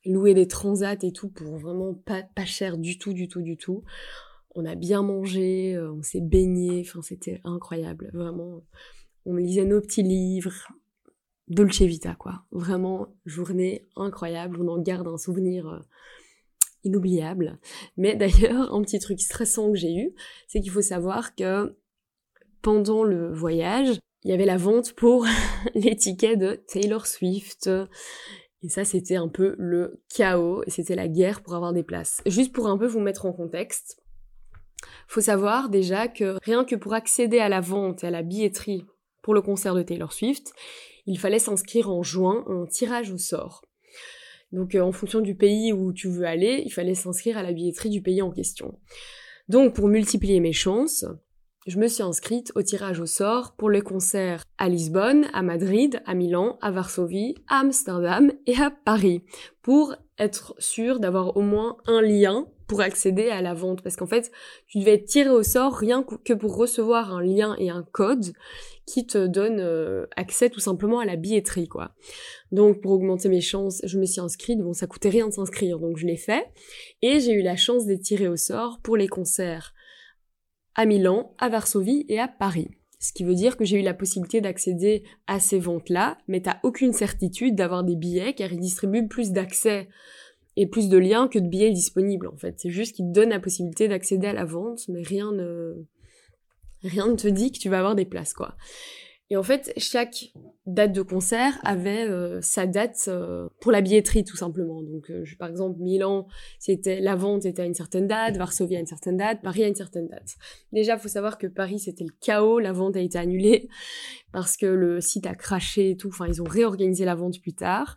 louer 0.05 0.35
des 0.35 0.49
transats 0.49 0.97
et 1.03 1.13
tout 1.13 1.31
pour 1.31 1.57
vraiment 1.57 1.95
pas, 1.95 2.23
pas 2.23 2.45
cher 2.45 2.77
du 2.77 2.99
tout, 2.99 3.15
du 3.15 3.29
tout, 3.29 3.41
du 3.41 3.57
tout. 3.57 3.85
On 4.55 4.65
a 4.65 4.75
bien 4.75 5.03
mangé, 5.03 5.75
euh, 5.75 5.93
on 5.93 6.03
s'est 6.03 6.21
baigné, 6.21 6.85
enfin 6.87 7.03
c'était 7.03 7.41
incroyable, 7.45 8.11
vraiment. 8.13 8.63
On 9.25 9.37
lisait 9.37 9.65
nos 9.65 9.81
petits 9.81 10.03
livres, 10.03 10.53
Dolce 11.49 11.83
Vita 11.83 12.15
quoi. 12.15 12.45
Vraiment 12.51 13.15
journée 13.25 13.89
incroyable, 13.97 14.61
on 14.61 14.69
en 14.69 14.79
garde 14.79 15.09
un 15.09 15.17
souvenir 15.17 15.69
euh, 15.69 15.79
inoubliable. 16.85 17.59
Mais 17.97 18.15
d'ailleurs, 18.17 18.75
un 18.75 18.83
petit 18.83 18.99
truc 18.99 19.21
stressant 19.21 19.71
que 19.71 19.79
j'ai 19.79 19.95
eu, 19.95 20.15
c'est 20.49 20.61
qu'il 20.61 20.71
faut 20.71 20.83
savoir 20.83 21.35
que 21.35 21.77
pendant 22.61 23.05
le 23.05 23.33
voyage, 23.33 23.99
il 24.25 24.31
y 24.31 24.35
avait 24.35 24.47
la 24.47 24.57
vente 24.57 24.93
pour 24.93 25.27
les 25.75 25.97
tickets 25.97 26.39
de 26.39 26.55
Taylor 26.69 27.07
Swift. 27.07 27.69
Et 28.63 28.69
ça, 28.69 28.85
c'était 28.85 29.17
un 29.17 29.29
peu 29.29 29.57
le 29.59 30.01
chaos, 30.09 30.63
c'était 30.69 30.95
la 30.95 31.09
guerre 31.09 31.43
pour 31.43 31.55
avoir 31.55 31.73
des 31.73 31.83
places. 31.83 32.23
Juste 32.27 32.53
pour 32.53 32.69
un 32.69 32.79
peu 32.79 32.87
vous 32.87 33.01
mettre 33.01 33.27
en 33.27 33.33
contexte, 33.33 34.02
faut 35.09 35.21
savoir 35.21 35.69
déjà 35.69 36.09
que 36.09 36.37
rien 36.43 36.65
que 36.65 36.77
pour 36.77 36.95
accéder 36.95 37.39
à 37.39 37.49
la 37.49 37.61
vente 37.61 38.05
et 38.05 38.09
à 38.09 38.11
la 38.11 38.23
billetterie 38.23 38.85
pour 39.23 39.35
le 39.35 39.43
concert 39.43 39.75
de 39.75 39.83
Taylor 39.83 40.13
Swift, 40.13 40.53
il 41.07 41.19
fallait 41.19 41.39
s'inscrire 41.39 41.91
en 41.91 42.03
juin 42.03 42.45
un 42.49 42.67
tirage 42.67 43.11
au 43.13 43.19
sort. 43.19 43.63
Donc 44.53 44.75
euh, 44.75 44.81
en 44.81 44.93
fonction 44.93 45.21
du 45.21 45.35
pays 45.35 45.73
où 45.73 45.93
tu 45.93 46.09
veux 46.09 46.27
aller, 46.27 46.63
il 46.65 46.71
fallait 46.71 46.95
s'inscrire 46.95 47.39
à 47.39 47.43
la 47.43 47.53
billetterie 47.53 47.91
du 47.91 48.03
pays 48.03 48.23
en 48.23 48.31
question. 48.31 48.79
Donc 49.49 49.75
pour 49.75 49.89
multiplier 49.89 50.41
mes 50.41 50.53
chances, 50.53 51.05
je 51.67 51.79
me 51.79 51.87
suis 51.87 52.03
inscrite 52.03 52.53
au 52.57 52.63
tirage 52.63 53.01
au 53.01 53.07
sort 53.07 53.55
pour 53.57 53.71
le 53.71 53.83
concert 53.83 54.43
à 54.59 54.69
Lisbonne, 54.69 55.27
à 55.33 55.43
Madrid, 55.43 56.03
à 56.07 56.15
Milan, 56.15 56.59
à 56.61 56.71
Varsovie, 56.73 57.37
à 57.49 57.61
Amsterdam 57.61 58.33
et 58.47 58.57
à 58.57 58.71
Paris, 58.71 59.23
pour 59.63 59.95
être 60.19 60.55
sûr 60.59 60.99
d'avoir 60.99 61.37
au 61.37 61.41
moins 61.41 61.77
un 61.87 62.03
lien 62.03 62.47
pour 62.73 62.81
accéder 62.81 63.29
à 63.29 63.43
la 63.43 63.53
vente. 63.53 63.83
Parce 63.83 63.97
qu'en 63.97 64.07
fait, 64.07 64.33
tu 64.67 64.79
devais 64.79 64.95
être 64.95 65.05
tiré 65.05 65.29
au 65.29 65.43
sort 65.43 65.75
rien 65.75 66.07
que 66.25 66.33
pour 66.33 66.57
recevoir 66.57 67.15
un 67.15 67.23
lien 67.23 67.55
et 67.59 67.69
un 67.69 67.83
code 67.93 68.33
qui 68.87 69.07
te 69.07 69.27
donne 69.27 69.61
euh, 69.61 70.07
accès 70.17 70.49
tout 70.49 70.59
simplement 70.59 71.01
à 71.01 71.05
la 71.05 71.17
billetterie, 71.17 71.69
quoi. 71.69 71.95
Donc, 72.51 72.81
pour 72.81 72.93
augmenter 72.93 73.29
mes 73.29 73.43
chances, 73.43 73.83
je 73.85 73.99
me 73.99 74.07
suis 74.07 74.23
inscrite. 74.23 74.59
Bon, 74.59 74.73
ça 74.73 74.87
coûtait 74.87 75.11
rien 75.11 75.29
de 75.29 75.35
s'inscrire, 75.35 75.79
donc 75.79 75.99
je 75.99 76.07
l'ai 76.07 76.17
fait. 76.17 76.47
Et 77.03 77.21
j'ai 77.21 77.33
eu 77.33 77.43
la 77.43 77.57
chance 77.57 77.85
d'être 77.85 78.01
tirée 78.01 78.29
au 78.29 78.39
sort 78.39 78.81
pour 78.83 78.97
les 78.97 79.09
concerts 79.09 79.75
à 80.75 80.87
Milan, 80.87 81.35
à 81.37 81.51
Varsovie 81.51 82.07
et 82.09 82.21
à 82.21 82.27
Paris. 82.29 82.71
Ce 83.01 83.13
qui 83.13 83.23
veut 83.23 83.35
dire 83.35 83.59
que 83.59 83.67
j'ai 83.67 83.81
eu 83.81 83.83
la 83.83 83.93
possibilité 83.93 84.41
d'accéder 84.41 85.03
à 85.27 85.41
ces 85.41 85.59
ventes-là, 85.59 86.17
mais 86.27 86.41
t'as 86.41 86.57
aucune 86.63 86.95
certitude 86.95 87.55
d'avoir 87.55 87.85
des 87.85 87.97
billets 87.97 88.33
car 88.33 88.51
ils 88.51 88.61
distribuent 88.61 89.09
plus 89.09 89.33
d'accès 89.33 89.89
et 90.57 90.67
plus 90.67 90.89
de 90.89 90.99
liens 90.99 91.29
que 91.29 91.39
de 91.39 91.49
billets 91.49 91.71
disponibles 91.71 92.29
en 92.29 92.37
fait. 92.37 92.55
C'est 92.59 92.71
juste 92.71 92.97
qu'ils 92.97 93.07
te 93.07 93.13
donnent 93.13 93.31
la 93.31 93.41
possibilité 93.41 93.89
d'accéder 93.89 94.27
à 94.29 94.33
la 94.33 94.45
vente, 94.45 94.87
mais 94.89 95.03
rien 95.03 95.33
ne 95.33 95.75
rien 96.83 97.07
ne 97.07 97.15
te 97.15 97.29
dit 97.29 97.53
que 97.53 97.59
tu 97.59 97.69
vas 97.69 97.79
avoir 97.79 97.95
des 97.95 98.05
places 98.05 98.35
quoi. 98.35 98.57
Et 99.33 99.37
en 99.39 99.43
fait, 99.43 99.73
chaque 99.79 100.27
date 100.67 100.93
de 100.93 101.01
concert 101.01 101.59
avait 101.65 102.07
euh, 102.07 102.43
sa 102.43 102.67
date 102.67 103.07
euh, 103.09 103.49
pour 103.63 103.73
la 103.73 103.81
billetterie 103.81 104.25
tout 104.25 104.37
simplement. 104.37 104.83
Donc 104.83 105.11
euh, 105.11 105.25
par 105.39 105.49
exemple 105.49 105.81
Milan, 105.81 106.27
c'était 106.59 107.01
la 107.01 107.17
vente 107.17 107.47
était 107.47 107.63
à 107.63 107.65
une 107.65 107.73
certaine 107.73 108.07
date, 108.07 108.37
Varsovie 108.37 108.77
à 108.77 108.81
une 108.81 108.87
certaine 108.87 109.17
date, 109.17 109.41
Paris 109.41 109.65
à 109.65 109.69
une 109.69 109.75
certaine 109.75 110.07
date. 110.07 110.37
Déjà, 110.71 110.99
faut 110.99 111.09
savoir 111.09 111.39
que 111.39 111.47
Paris 111.47 111.79
c'était 111.79 112.05
le 112.05 112.13
chaos, 112.21 112.59
la 112.59 112.73
vente 112.73 112.95
a 112.95 113.01
été 113.01 113.17
annulée 113.17 113.71
parce 114.33 114.59
que 114.59 114.67
le 114.67 115.01
site 115.01 115.27
a 115.27 115.35
craché 115.35 115.93
et 115.93 115.97
tout. 115.97 116.09
Enfin, 116.09 116.27
ils 116.29 116.43
ont 116.43 116.47
réorganisé 116.47 117.07
la 117.07 117.15
vente 117.15 117.41
plus 117.41 117.55
tard. 117.55 117.97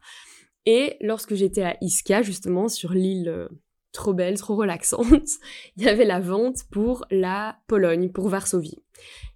Et 0.66 0.98
lorsque 1.01 1.36
j'étais 1.36 1.64
à 1.64 1.78
Iska 1.82 2.22
justement 2.22 2.68
sur 2.68 2.94
l'île 2.94 3.48
trop 3.96 4.14
belle, 4.14 4.38
trop 4.38 4.56
relaxante, 4.56 5.30
il 5.78 5.84
y 5.84 5.88
avait 5.88 6.06
la 6.06 6.20
vente 6.20 6.66
pour 6.72 7.06
la 7.10 7.58
Pologne, 7.68 8.12
pour 8.12 8.30
Varsovie. 8.30 8.84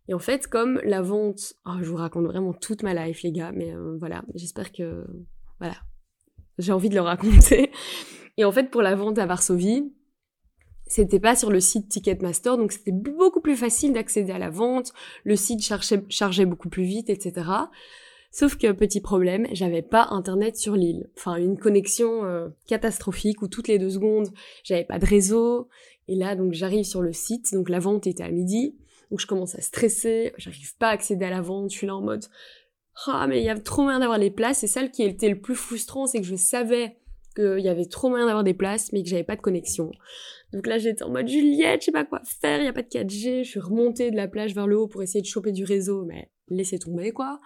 Et 0.08 0.13
en 0.13 0.20
fait, 0.20 0.48
comme 0.48 0.82
la 0.84 1.02
vente, 1.02 1.54
oh, 1.65 1.78
je 1.82 1.89
vous 1.89 1.96
raconte 1.96 2.26
vraiment 2.26 2.54
toute 2.54 2.84
ma 2.84 2.94
life, 2.94 3.22
les 3.24 3.32
gars, 3.32 3.52
mais 3.52 3.74
euh, 3.74 3.96
voilà, 4.00 4.24
j'espère 4.36 4.72
que, 4.72 5.06
voilà, 5.60 5.76
j'ai 6.58 6.72
envie 6.72 6.89
de 6.89 6.96
le 6.96 7.02
raconter. 7.02 7.72
Et 8.38 8.46
en 8.46 8.52
fait, 8.52 8.72
pour 8.72 8.82
la 8.82 8.96
vente 8.96 9.20
à 9.20 9.26
Varsovie, 9.26 9.94
c'était 10.88 11.20
pas 11.20 11.36
sur 11.36 11.52
le 11.52 11.60
site 11.60 11.89
Ticketmaster, 11.89 12.58
donc 12.58 12.72
c'était 12.72 12.92
beaucoup 12.92 13.42
plus 13.42 13.56
facile 13.56 13.94
d'accéder 13.94 14.32
à 14.32 14.39
la 14.39 14.50
vente, 14.50 14.94
le 15.24 15.36
site 15.36 15.62
chargeait 16.10 16.46
beaucoup 16.46 16.70
plus 16.70 16.84
vite, 16.84 17.10
etc. 17.10 17.48
Sauf 18.32 18.58
que 18.58 18.72
petit 18.72 19.02
problème, 19.02 19.48
j'avais 19.52 19.82
pas 19.82 20.08
internet 20.12 20.56
sur 20.56 20.76
l'île. 20.76 21.10
Enfin, 21.18 21.38
une 21.38 21.58
connexion 21.58 22.26
euh, 22.26 22.50
catastrophique 22.68 23.42
où 23.42 23.48
toutes 23.48 23.68
les 23.68 23.80
deux 23.80 23.89
secondes, 23.89 24.30
j'avais 24.63 24.84
pas 24.84 25.00
de 25.00 25.06
réseau. 25.06 25.68
Et 26.08 26.15
là, 26.15 26.36
donc 26.36 26.54
j'arrive 26.54 26.86
sur 26.86 27.02
le 27.02 27.13
site, 27.13 27.54
donc 27.54 27.70
la 27.70 27.80
vente 27.80 28.08
était 28.08 28.24
à 28.24 28.30
midi. 28.30 28.76
Donc 29.10 29.20
je 29.20 29.28
commence 29.28 29.56
à 29.56 29.62
stresser, 29.62 30.34
j'arrive 30.38 30.76
pas 30.78 30.89
à 30.89 30.92
accéder 30.92 31.26
à 31.26 31.32
la 31.32 31.42
vente, 31.42 31.72
je 31.72 31.78
suis 31.78 31.88
là 31.88 31.96
en 31.96 32.02
mode 32.02 32.26
ah 33.08 33.28
mais 33.28 33.39
il 33.39 33.46
y 33.46 33.50
a 33.50 33.58
trop 33.58 33.84
moyen 33.84 34.00
d'avoir 34.00 34.18
les 34.18 34.32
places. 34.32 34.63
Et 34.63 34.68
celle 34.68 34.92
qui 34.92 35.04
était 35.04 35.30
le 35.30 35.39
plus 35.39 35.56
frustrant, 35.56 36.06
c'est 36.06 36.20
que 36.20 36.26
je 36.26 36.36
savais 36.36 36.98
qu'il 37.36 37.60
y 37.60 37.70
avait 37.70 37.86
trop 37.86 38.10
moyen 38.10 38.26
d'avoir 38.26 38.44
des 38.44 38.54
places, 38.54 38.92
mais 38.92 39.04
que 39.04 39.10
j'avais 39.10 39.24
pas 39.24 39.36
de 39.36 39.42
connexion. 39.42 39.92
Donc 40.52 40.68
là 40.68 40.78
j'étais 40.78 41.04
en 41.04 41.10
mode 41.10 41.28
Juliette, 41.28 41.82
je 41.82 41.86
sais 41.86 41.92
pas 41.92 42.06
quoi 42.06 42.22
faire, 42.24 42.60
il 42.60 42.65
y 42.65 42.68
a 42.68 42.74
pas 42.74 42.82
de 42.82 42.88
4G. 42.88 43.44
Je 43.44 43.50
suis 43.50 43.60
remontée 43.60 44.12
de 44.12 44.15
la 44.15 44.28
plage 44.28 44.54
vers 44.54 44.68
le 44.68 44.78
haut 44.78 44.88
pour 44.88 45.04
essayer 45.04 45.22
de 45.22 45.28
choper 45.28 45.52
du 45.52 45.63
réseau, 45.63 46.06
mais 46.06 46.30
laissez 46.50 46.80
tomber 46.80 47.12
quoi. 47.12 47.39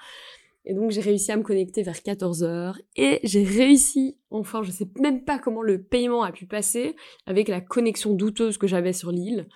Et 0.65 0.73
donc 0.73 0.91
j'ai 0.91 1.01
réussi 1.01 1.31
à 1.31 1.37
me 1.37 1.43
connecter 1.43 1.83
vers 1.83 1.97
14h 1.97 2.75
et 2.95 3.19
j'ai 3.23 3.43
réussi, 3.43 4.17
enfin 4.29 4.63
je 4.63 4.71
sais 4.71 4.87
même 4.99 5.25
pas 5.25 5.37
comment 5.37 5.61
le 5.61 5.81
paiement 5.81 6.23
a 6.23 6.31
pu 6.31 6.45
passer 6.45 6.95
avec 7.25 7.49
la 7.49 7.59
connexion 7.59 8.13
douteuse 8.13 8.57
que 8.57 8.67
j'avais 8.67 8.93
sur 8.93 9.11
l'île 9.11 9.47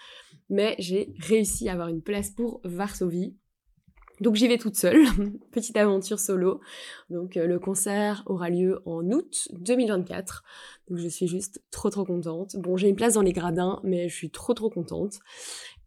mais 0.49 0.75
j'ai 0.79 1.13
réussi 1.19 1.69
à 1.69 1.73
avoir 1.73 1.87
une 1.89 2.01
place 2.01 2.31
pour 2.31 2.61
Varsovie. 2.63 3.35
Donc 4.19 4.33
j'y 4.33 4.47
vais 4.47 4.57
toute 4.57 4.75
seule, 4.75 5.05
petite 5.51 5.77
aventure 5.77 6.19
solo. 6.19 6.59
Donc 7.11 7.37
euh, 7.37 7.45
le 7.45 7.59
concert 7.59 8.23
aura 8.25 8.49
lieu 8.49 8.81
en 8.85 9.03
août 9.11 9.47
2024. 9.53 10.43
Donc 10.89 10.97
je 10.97 11.07
suis 11.07 11.27
juste 11.27 11.61
trop 11.69 11.91
trop 11.91 12.03
contente. 12.03 12.55
Bon, 12.55 12.77
j'ai 12.77 12.89
une 12.89 12.95
place 12.95 13.13
dans 13.13 13.21
les 13.21 13.33
gradins, 13.33 13.79
mais 13.83 14.09
je 14.09 14.15
suis 14.15 14.31
trop 14.31 14.55
trop 14.55 14.71
contente. 14.71 15.19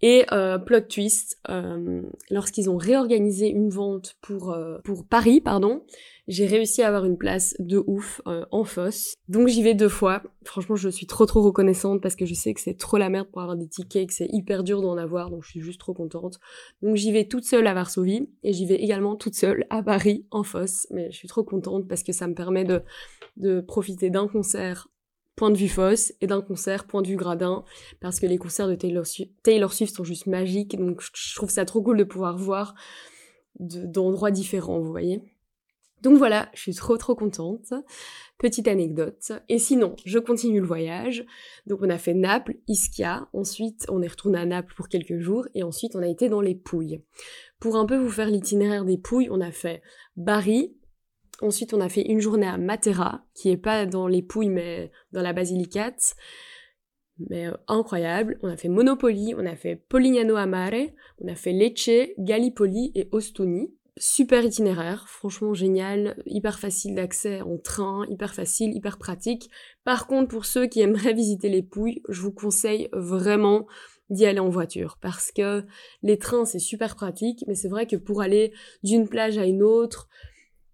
Et 0.03 0.25
euh, 0.33 0.59
plot 0.59 0.81
twist, 0.81 1.39
euh, 1.51 2.03
lorsqu'ils 2.31 2.71
ont 2.71 2.79
réorganisé 2.79 3.49
une 3.49 3.69
vente 3.69 4.17
pour 4.23 4.51
euh, 4.51 4.79
pour 4.83 5.05
Paris, 5.07 5.43
pardon, 5.43 5.83
j'ai 6.27 6.47
réussi 6.47 6.83
à 6.83 6.89
avoir 6.89 7.05
une 7.05 7.19
place 7.19 7.55
de 7.59 7.83
ouf 7.87 8.23
euh, 8.27 8.47
en 8.51 8.65
fosse. 8.65 9.17
Donc 9.29 9.49
j'y 9.49 9.63
vais 9.63 9.75
deux 9.75 9.91
fois. 9.91 10.23
Franchement, 10.45 10.77
je 10.77 10.89
suis 10.89 11.07
trop 11.07 11.27
trop 11.27 11.43
reconnaissante 11.43 12.01
parce 12.01 12.17
que 12.17 12.25
je 12.25 12.33
sais 12.33 12.55
que 12.55 12.61
c'est 12.61 12.79
trop 12.79 12.97
la 12.97 13.11
merde 13.11 13.29
pour 13.31 13.43
avoir 13.43 13.57
des 13.57 13.69
tickets, 13.69 14.09
que 14.09 14.15
c'est 14.15 14.29
hyper 14.33 14.65
dur 14.65 14.81
d'en 14.81 14.97
avoir, 14.97 15.31
donc 15.31 15.45
je 15.45 15.51
suis 15.51 15.61
juste 15.61 15.81
trop 15.81 15.93
contente. 15.93 16.41
Donc 16.83 16.97
j'y 16.97 17.13
vais 17.13 17.27
toute 17.27 17.45
seule 17.45 17.67
à 17.67 17.75
Varsovie 17.75 18.27
et 18.43 18.55
j'y 18.55 18.65
vais 18.65 18.77
également 18.77 19.17
toute 19.17 19.35
seule 19.35 19.67
à 19.69 19.83
Paris 19.83 20.25
en 20.31 20.45
fosse. 20.45 20.87
Mais 20.91 21.11
je 21.11 21.17
suis 21.17 21.29
trop 21.29 21.45
contente 21.45 21.87
parce 21.89 22.03
que 22.03 22.13
ça 22.13 22.27
me 22.27 22.35
permet 22.35 22.65
de 22.65 22.83
de 23.37 23.61
profiter 23.61 24.11
d'un 24.11 24.29
concert 24.29 24.89
point 25.41 25.51
de 25.51 25.57
vue 25.57 25.69
fosse 25.69 26.13
et 26.21 26.27
d'un 26.27 26.43
concert 26.43 26.87
point 26.87 27.01
de 27.01 27.09
vue 27.09 27.17
gradin 27.17 27.65
parce 28.01 28.21
que 28.21 28.27
les 28.27 28.37
concerts 28.37 28.69
de 28.69 28.75
Taylor 28.75 29.07
Swift, 29.07 29.97
sont 29.97 30.05
juste 30.05 30.27
magiques 30.27 30.77
donc 30.77 31.01
je 31.01 31.35
trouve 31.35 31.49
ça 31.49 31.65
trop 31.65 31.81
cool 31.81 31.97
de 31.97 32.05
pouvoir 32.05 32.37
voir 32.37 32.75
d'endroits 33.59 34.31
différents 34.31 34.81
vous 34.81 34.91
voyez. 34.91 35.23
Donc 36.03 36.19
voilà 36.19 36.51
je 36.53 36.61
suis 36.61 36.75
trop 36.75 36.99
trop 36.99 37.15
contente. 37.15 37.73
Petite 38.37 38.69
anecdote. 38.69 39.33
Et 39.49 39.59
sinon 39.59 39.97
je 40.05 40.19
continue 40.19 40.61
le 40.61 40.67
voyage. 40.67 41.25
Donc 41.67 41.81
on 41.81 41.89
a 41.89 41.97
fait 41.97 42.13
Naples 42.13 42.57
Ischia. 42.69 43.27
Ensuite 43.33 43.87
on 43.89 44.03
est 44.03 44.09
retourné 44.09 44.39
à 44.39 44.45
Naples 44.45 44.75
pour 44.77 44.89
quelques 44.89 45.21
jours 45.21 45.49
et 45.55 45.63
ensuite 45.63 45.97
on 45.97 46.03
a 46.03 46.09
été 46.09 46.29
dans 46.29 46.43
les 46.43 46.55
Pouilles. 46.55 47.03
Pour 47.61 47.77
un 47.77 47.87
peu 47.87 47.97
vous 47.97 48.11
faire 48.11 48.29
l'itinéraire 48.29 48.85
des 48.85 48.99
Pouilles 48.99 49.29
on 49.31 49.41
a 49.41 49.53
fait 49.53 49.81
Bari 50.17 50.77
Ensuite, 51.41 51.73
on 51.75 51.81
a 51.81 51.89
fait 51.89 52.03
une 52.03 52.21
journée 52.21 52.47
à 52.47 52.59
Matera, 52.59 53.25
qui 53.35 53.51
est 53.51 53.57
pas 53.57 53.87
dans 53.87 54.07
les 54.07 54.23
Pouilles, 54.23 54.51
mais 54.51 54.91
dans 55.13 55.23
la 55.23 55.33
Basilicate. 55.33 56.15
Mais 57.29 57.47
euh, 57.47 57.57
incroyable. 57.69 58.39
On 58.43 58.49
a 58.49 58.57
fait 58.57 58.69
Monopoly, 58.69 59.35
on 59.37 59.47
a 59.47 59.57
fait 59.57 59.77
Polignano 59.77 60.37
a 60.37 60.47
Mare, 60.47 60.89
on 61.19 61.29
a 61.29 61.35
fait 61.35 61.53
Lecce, 61.53 62.11
Gallipoli 62.19 62.93
et 62.95 63.09
Ostuni. 63.13 63.75
Super 63.97 64.45
itinéraire, 64.45 65.07
franchement 65.09 65.53
génial, 65.53 66.23
hyper 66.25 66.59
facile 66.59 66.95
d'accès 66.95 67.43
en 67.43 67.59
train, 67.59 68.07
hyper 68.09 68.33
facile, 68.33 68.75
hyper 68.75 68.97
pratique. 68.97 69.51
Par 69.85 70.07
contre, 70.07 70.29
pour 70.29 70.47
ceux 70.47 70.67
qui 70.67 70.81
aimeraient 70.81 71.13
visiter 71.15 71.49
les 71.51 71.63
Pouilles, 71.63 72.03
je 72.09 72.23
vous 72.23 72.33
conseille 72.33 72.89
vraiment 72.93 73.67
d'y 74.09 74.27
aller 74.27 74.41
en 74.41 74.49
voiture 74.49 74.99
parce 75.01 75.31
que 75.31 75.65
les 76.03 76.19
trains 76.19 76.45
c'est 76.45 76.59
super 76.59 76.97
pratique, 76.97 77.45
mais 77.47 77.55
c'est 77.55 77.69
vrai 77.69 77.87
que 77.87 77.97
pour 77.97 78.23
aller 78.23 78.53
d'une 78.83 79.09
plage 79.09 79.39
à 79.39 79.45
une 79.45 79.63
autre, 79.63 80.09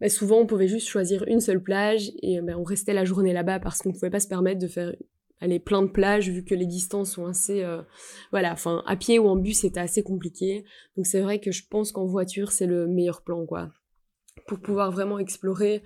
bah, 0.01 0.09
souvent 0.09 0.39
on 0.39 0.47
pouvait 0.47 0.69
juste 0.69 0.89
choisir 0.89 1.25
une 1.27 1.41
seule 1.41 1.63
plage 1.63 2.13
et 2.23 2.41
bah, 2.41 2.55
on 2.57 2.65
restait 2.65 2.95
la 2.95 3.05
journée 3.05 3.33
là-bas 3.33 3.61
parce 3.61 3.83
qu'on 3.83 3.91
ne 3.91 3.95
pouvait 3.95 4.11
pas 4.11 4.21
se 4.21 4.29
permettre 4.29 4.61
de 4.61 4.69
faire 4.69 4.95
aller 5.41 5.59
plein 5.59 5.83
de 5.83 5.91
plages 5.91 6.31
vu 6.31 6.45
que 6.45 6.55
les 6.55 6.67
distances 6.67 7.13
sont 7.13 7.27
assez 7.27 7.63
euh, 7.63 7.83
voilà 8.31 8.53
enfin 8.53 8.83
à 8.87 8.97
pied 8.97 9.19
ou 9.19 9.29
en 9.29 9.37
bus 9.37 9.61
c'était 9.61 9.81
assez 9.81 10.03
compliqué 10.03 10.65
donc 10.97 11.07
c'est 11.07 11.21
vrai 11.21 11.41
que 11.41 11.53
je 11.53 11.63
pense 11.69 11.93
qu'en 11.93 12.07
voiture 12.07 12.53
c'est 12.53 12.67
le 12.67 12.87
meilleur 12.87 13.23
plan 13.23 13.45
quoi 13.45 13.71
pour 14.47 14.61
pouvoir 14.61 14.91
vraiment 14.91 15.19
explorer 15.19 15.83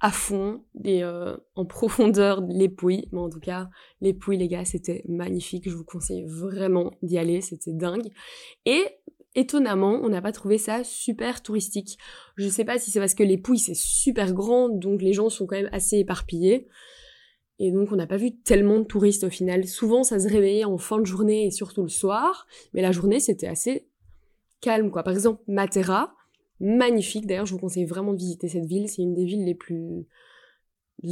à 0.00 0.10
fond 0.10 0.62
et 0.84 1.02
euh, 1.02 1.36
en 1.54 1.64
profondeur 1.66 2.40
les 2.48 2.68
Pouilles. 2.68 3.08
Mais 3.12 3.20
en 3.20 3.28
tout 3.28 3.40
cas, 3.40 3.68
les 4.00 4.14
Pouilles, 4.14 4.38
les 4.38 4.48
gars, 4.48 4.64
c'était 4.64 5.04
magnifique. 5.08 5.68
Je 5.68 5.74
vous 5.74 5.84
conseille 5.84 6.24
vraiment 6.24 6.92
d'y 7.02 7.18
aller. 7.18 7.40
C'était 7.40 7.72
dingue. 7.72 8.08
Et 8.64 8.84
étonnamment, 9.38 10.00
on 10.02 10.08
n'a 10.08 10.20
pas 10.20 10.32
trouvé 10.32 10.58
ça 10.58 10.82
super 10.84 11.42
touristique. 11.42 11.96
Je 12.36 12.48
sais 12.48 12.64
pas 12.64 12.78
si 12.78 12.90
c'est 12.90 13.00
parce 13.00 13.14
que 13.14 13.22
les 13.22 13.38
Pouilles, 13.38 13.58
c'est 13.58 13.76
super 13.76 14.32
grand, 14.32 14.68
donc 14.68 15.00
les 15.00 15.12
gens 15.12 15.30
sont 15.30 15.46
quand 15.46 15.56
même 15.56 15.70
assez 15.72 15.98
éparpillés. 15.98 16.68
Et 17.60 17.72
donc 17.72 17.90
on 17.90 17.96
n'a 17.96 18.06
pas 18.06 18.16
vu 18.16 18.36
tellement 18.36 18.78
de 18.78 18.84
touristes 18.84 19.24
au 19.24 19.30
final. 19.30 19.66
Souvent 19.66 20.04
ça 20.04 20.18
se 20.18 20.28
réveillait 20.28 20.64
en 20.64 20.78
fin 20.78 20.98
de 20.98 21.06
journée 21.06 21.46
et 21.46 21.50
surtout 21.50 21.82
le 21.82 21.88
soir, 21.88 22.46
mais 22.72 22.82
la 22.82 22.92
journée 22.92 23.18
c'était 23.20 23.48
assez 23.48 23.88
calme 24.60 24.90
quoi. 24.90 25.02
Par 25.02 25.12
exemple 25.12 25.42
Matera, 25.48 26.14
magnifique. 26.60 27.26
D'ailleurs 27.26 27.46
je 27.46 27.52
vous 27.52 27.58
conseille 27.58 27.84
vraiment 27.84 28.12
de 28.12 28.18
visiter 28.18 28.48
cette 28.48 28.66
ville. 28.66 28.88
C'est 28.88 29.02
une 29.02 29.14
des 29.14 29.24
villes 29.24 29.44
les 29.44 29.56
plus 29.56 30.06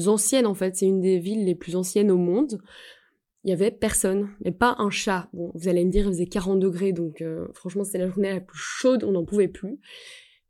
anciennes 0.06 0.46
en 0.46 0.54
fait. 0.54 0.76
C'est 0.76 0.86
une 0.86 1.00
des 1.00 1.18
villes 1.18 1.44
les 1.44 1.56
plus 1.56 1.74
anciennes 1.74 2.12
au 2.12 2.18
monde. 2.18 2.60
Il 3.46 3.50
y 3.50 3.52
avait 3.52 3.70
personne, 3.70 4.28
mais 4.44 4.50
pas 4.50 4.74
un 4.78 4.90
chat. 4.90 5.28
Bon, 5.32 5.52
vous 5.54 5.68
allez 5.68 5.84
me 5.84 5.90
dire, 5.92 6.06
il 6.06 6.08
faisait 6.08 6.26
40 6.26 6.58
degrés, 6.58 6.92
donc 6.92 7.22
euh, 7.22 7.46
franchement 7.54 7.84
c'était 7.84 7.98
la 7.98 8.08
journée 8.08 8.32
la 8.32 8.40
plus 8.40 8.58
chaude, 8.58 9.04
on 9.04 9.12
n'en 9.12 9.24
pouvait 9.24 9.46
plus. 9.46 9.78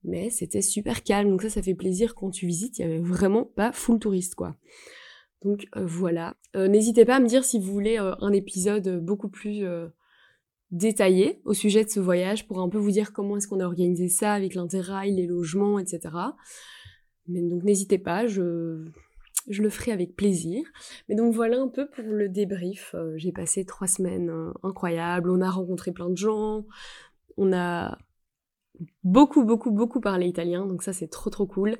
Mais 0.02 0.30
c'était 0.30 0.62
super 0.62 1.02
calme, 1.02 1.28
donc 1.28 1.42
ça, 1.42 1.50
ça 1.50 1.60
fait 1.60 1.74
plaisir 1.74 2.14
quand 2.14 2.30
tu 2.30 2.46
visites. 2.46 2.78
Il 2.78 2.82
y 2.82 2.84
avait 2.86 2.98
vraiment 2.98 3.44
pas 3.44 3.70
full 3.70 3.98
touriste 3.98 4.34
quoi. 4.34 4.56
Donc 5.44 5.66
euh, 5.76 5.84
voilà. 5.84 6.38
Euh, 6.56 6.68
n'hésitez 6.68 7.04
pas 7.04 7.16
à 7.16 7.20
me 7.20 7.28
dire 7.28 7.44
si 7.44 7.58
vous 7.58 7.70
voulez 7.70 7.98
un 7.98 8.32
épisode 8.32 9.04
beaucoup 9.04 9.28
plus 9.28 9.62
détaillé 10.70 11.42
au 11.44 11.52
sujet 11.52 11.84
de 11.84 11.90
ce 11.90 12.00
voyage 12.00 12.48
pour 12.48 12.60
un 12.60 12.70
peu 12.70 12.78
vous 12.78 12.92
dire 12.92 13.12
comment 13.12 13.36
est-ce 13.36 13.46
qu'on 13.46 13.60
a 13.60 13.66
organisé 13.66 14.08
ça 14.08 14.32
avec 14.32 14.54
l'interrail, 14.54 15.14
les 15.14 15.26
logements, 15.26 15.78
etc. 15.78 16.00
Mais 17.28 17.42
donc 17.42 17.62
n'hésitez 17.62 17.98
pas, 17.98 18.26
je, 18.26 18.86
je 19.48 19.62
le 19.62 19.70
ferai 19.70 19.92
avec 19.92 20.16
plaisir. 20.16 20.64
Mais 21.08 21.14
donc 21.14 21.34
voilà 21.34 21.58
un 21.58 21.68
peu 21.68 21.88
pour 21.88 22.04
le 22.04 22.28
débrief. 22.28 22.94
J'ai 23.16 23.32
passé 23.32 23.64
trois 23.64 23.86
semaines 23.86 24.32
incroyables, 24.62 25.30
on 25.30 25.40
a 25.40 25.50
rencontré 25.50 25.92
plein 25.92 26.10
de 26.10 26.16
gens, 26.16 26.64
on 27.36 27.52
a 27.52 27.98
beaucoup, 29.04 29.44
beaucoup, 29.44 29.70
beaucoup 29.70 30.00
parlé 30.00 30.26
italien, 30.26 30.66
donc 30.66 30.82
ça 30.82 30.92
c'est 30.92 31.08
trop, 31.08 31.30
trop 31.30 31.46
cool. 31.46 31.76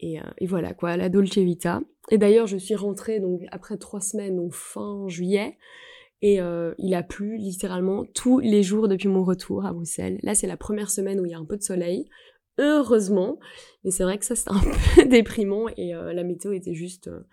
Et, 0.00 0.18
et, 0.38 0.46
voilà 0.46 0.72
quoi, 0.72 0.96
la 0.96 1.10
Dolce 1.10 1.36
Vita. 1.36 1.82
Et 2.10 2.16
d'ailleurs, 2.16 2.46
je 2.46 2.56
suis 2.56 2.74
rentrée 2.74 3.20
donc 3.20 3.42
après 3.52 3.76
trois 3.76 4.00
semaines, 4.00 4.36
donc 4.36 4.54
fin 4.54 5.06
juillet, 5.08 5.58
et 6.22 6.40
euh, 6.40 6.74
il 6.78 6.94
a 6.94 7.02
plu 7.02 7.36
littéralement 7.36 8.04
tous 8.14 8.40
les 8.40 8.62
jours 8.62 8.88
depuis 8.88 9.08
mon 9.08 9.24
retour 9.24 9.64
à 9.64 9.72
Bruxelles. 9.72 10.18
Là, 10.22 10.34
c'est 10.34 10.46
la 10.46 10.56
première 10.56 10.90
semaine 10.90 11.20
où 11.20 11.24
il 11.24 11.32
y 11.32 11.34
a 11.34 11.38
un 11.38 11.46
peu 11.46 11.56
de 11.56 11.62
soleil, 11.62 12.08
heureusement. 12.60 13.38
Mais 13.84 13.90
c'est 13.90 14.04
vrai 14.04 14.18
que 14.18 14.24
ça, 14.24 14.36
c'est 14.36 14.50
un 14.50 14.60
peu 14.94 15.06
déprimant 15.06 15.66
et 15.76 15.94
euh, 15.94 16.12
la 16.12 16.22
météo 16.22 16.52
était 16.52 16.74
juste 16.74 17.08
euh, 17.08 17.26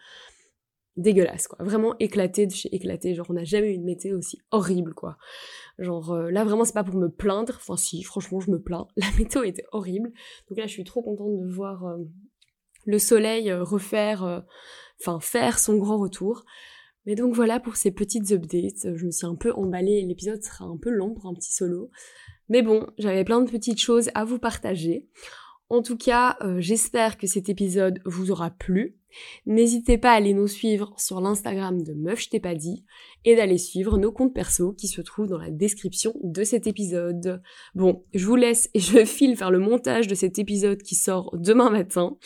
dégueulasse, 0.95 1.47
quoi. 1.47 1.63
Vraiment 1.63 1.95
éclatée 1.99 2.47
de 2.47 2.53
chez 2.53 2.73
éclatée. 2.73 3.13
Genre, 3.13 3.27
on 3.29 3.33
n'a 3.33 3.43
jamais 3.43 3.71
eu 3.71 3.75
une 3.75 3.85
météo 3.85 4.17
aussi 4.17 4.39
horrible, 4.51 4.93
quoi. 4.95 5.17
Genre, 5.77 6.15
là, 6.15 6.43
vraiment, 6.43 6.65
c'est 6.65 6.73
pas 6.73 6.83
pour 6.83 6.95
me 6.95 7.09
plaindre. 7.09 7.53
Enfin, 7.57 7.77
si, 7.77 8.01
franchement, 8.01 8.39
je 8.39 8.49
me 8.49 8.59
plains. 8.59 8.87
La 8.97 9.07
météo 9.19 9.43
était 9.43 9.65
horrible. 9.71 10.11
Donc 10.49 10.57
là, 10.57 10.65
je 10.65 10.71
suis 10.71 10.83
trop 10.83 11.03
contente 11.03 11.37
de 11.37 11.47
voir 11.47 11.97
le 12.87 12.99
soleil 12.99 13.51
euh, 13.51 13.63
refaire, 13.63 14.23
euh, 14.23 14.39
enfin 14.99 15.19
faire 15.19 15.59
son 15.59 15.77
grand 15.77 15.97
retour. 15.97 16.45
Mais 17.05 17.15
donc 17.15 17.35
voilà 17.35 17.59
pour 17.59 17.75
ces 17.75 17.91
petites 17.91 18.31
updates. 18.31 18.95
Je 18.95 19.05
me 19.05 19.11
suis 19.11 19.27
un 19.27 19.35
peu 19.35 19.53
emballée, 19.53 20.01
l'épisode 20.01 20.41
sera 20.41 20.65
un 20.65 20.77
peu 20.77 20.89
long 20.89 21.13
pour 21.13 21.27
un 21.27 21.33
petit 21.33 21.53
solo. 21.53 21.91
Mais 22.49 22.61
bon, 22.61 22.87
j'avais 22.97 23.23
plein 23.23 23.41
de 23.41 23.49
petites 23.49 23.81
choses 23.81 24.09
à 24.13 24.23
vous 24.23 24.39
partager. 24.39 25.07
En 25.69 25.81
tout 25.81 25.97
cas, 25.97 26.37
euh, 26.41 26.57
j'espère 26.59 27.17
que 27.17 27.27
cet 27.27 27.49
épisode 27.49 27.99
vous 28.05 28.31
aura 28.31 28.49
plu. 28.49 28.95
N'hésitez 29.45 29.97
pas 29.97 30.11
à 30.11 30.15
aller 30.15 30.33
nous 30.33 30.47
suivre 30.47 30.93
sur 30.97 31.21
l'Instagram 31.21 31.81
de 31.81 31.93
Meuf 31.93 32.21
je 32.21 32.29
t'ai 32.29 32.39
pas 32.39 32.55
dit 32.55 32.83
et 33.25 33.35
d'aller 33.35 33.57
suivre 33.57 33.97
nos 33.97 34.11
comptes 34.11 34.33
perso 34.33 34.73
qui 34.73 34.87
se 34.87 35.01
trouvent 35.01 35.27
dans 35.27 35.37
la 35.37 35.49
description 35.49 36.13
de 36.23 36.43
cet 36.43 36.67
épisode. 36.67 37.41
Bon, 37.73 38.03
je 38.13 38.25
vous 38.25 38.35
laisse 38.35 38.69
et 38.73 38.79
je 38.79 39.05
file 39.05 39.35
faire 39.35 39.51
le 39.51 39.59
montage 39.59 40.07
de 40.07 40.15
cet 40.15 40.39
épisode 40.39 40.81
qui 40.81 40.95
sort 40.95 41.35
demain 41.37 41.69
matin. 41.69 42.17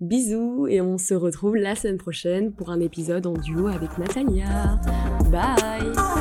Bisous 0.00 0.66
et 0.66 0.80
on 0.80 0.98
se 0.98 1.14
retrouve 1.14 1.56
la 1.56 1.76
semaine 1.76 1.98
prochaine 1.98 2.52
pour 2.52 2.70
un 2.70 2.80
épisode 2.80 3.26
en 3.26 3.34
duo 3.34 3.68
avec 3.68 3.96
Natalia. 3.98 4.80
Bye 5.30 6.11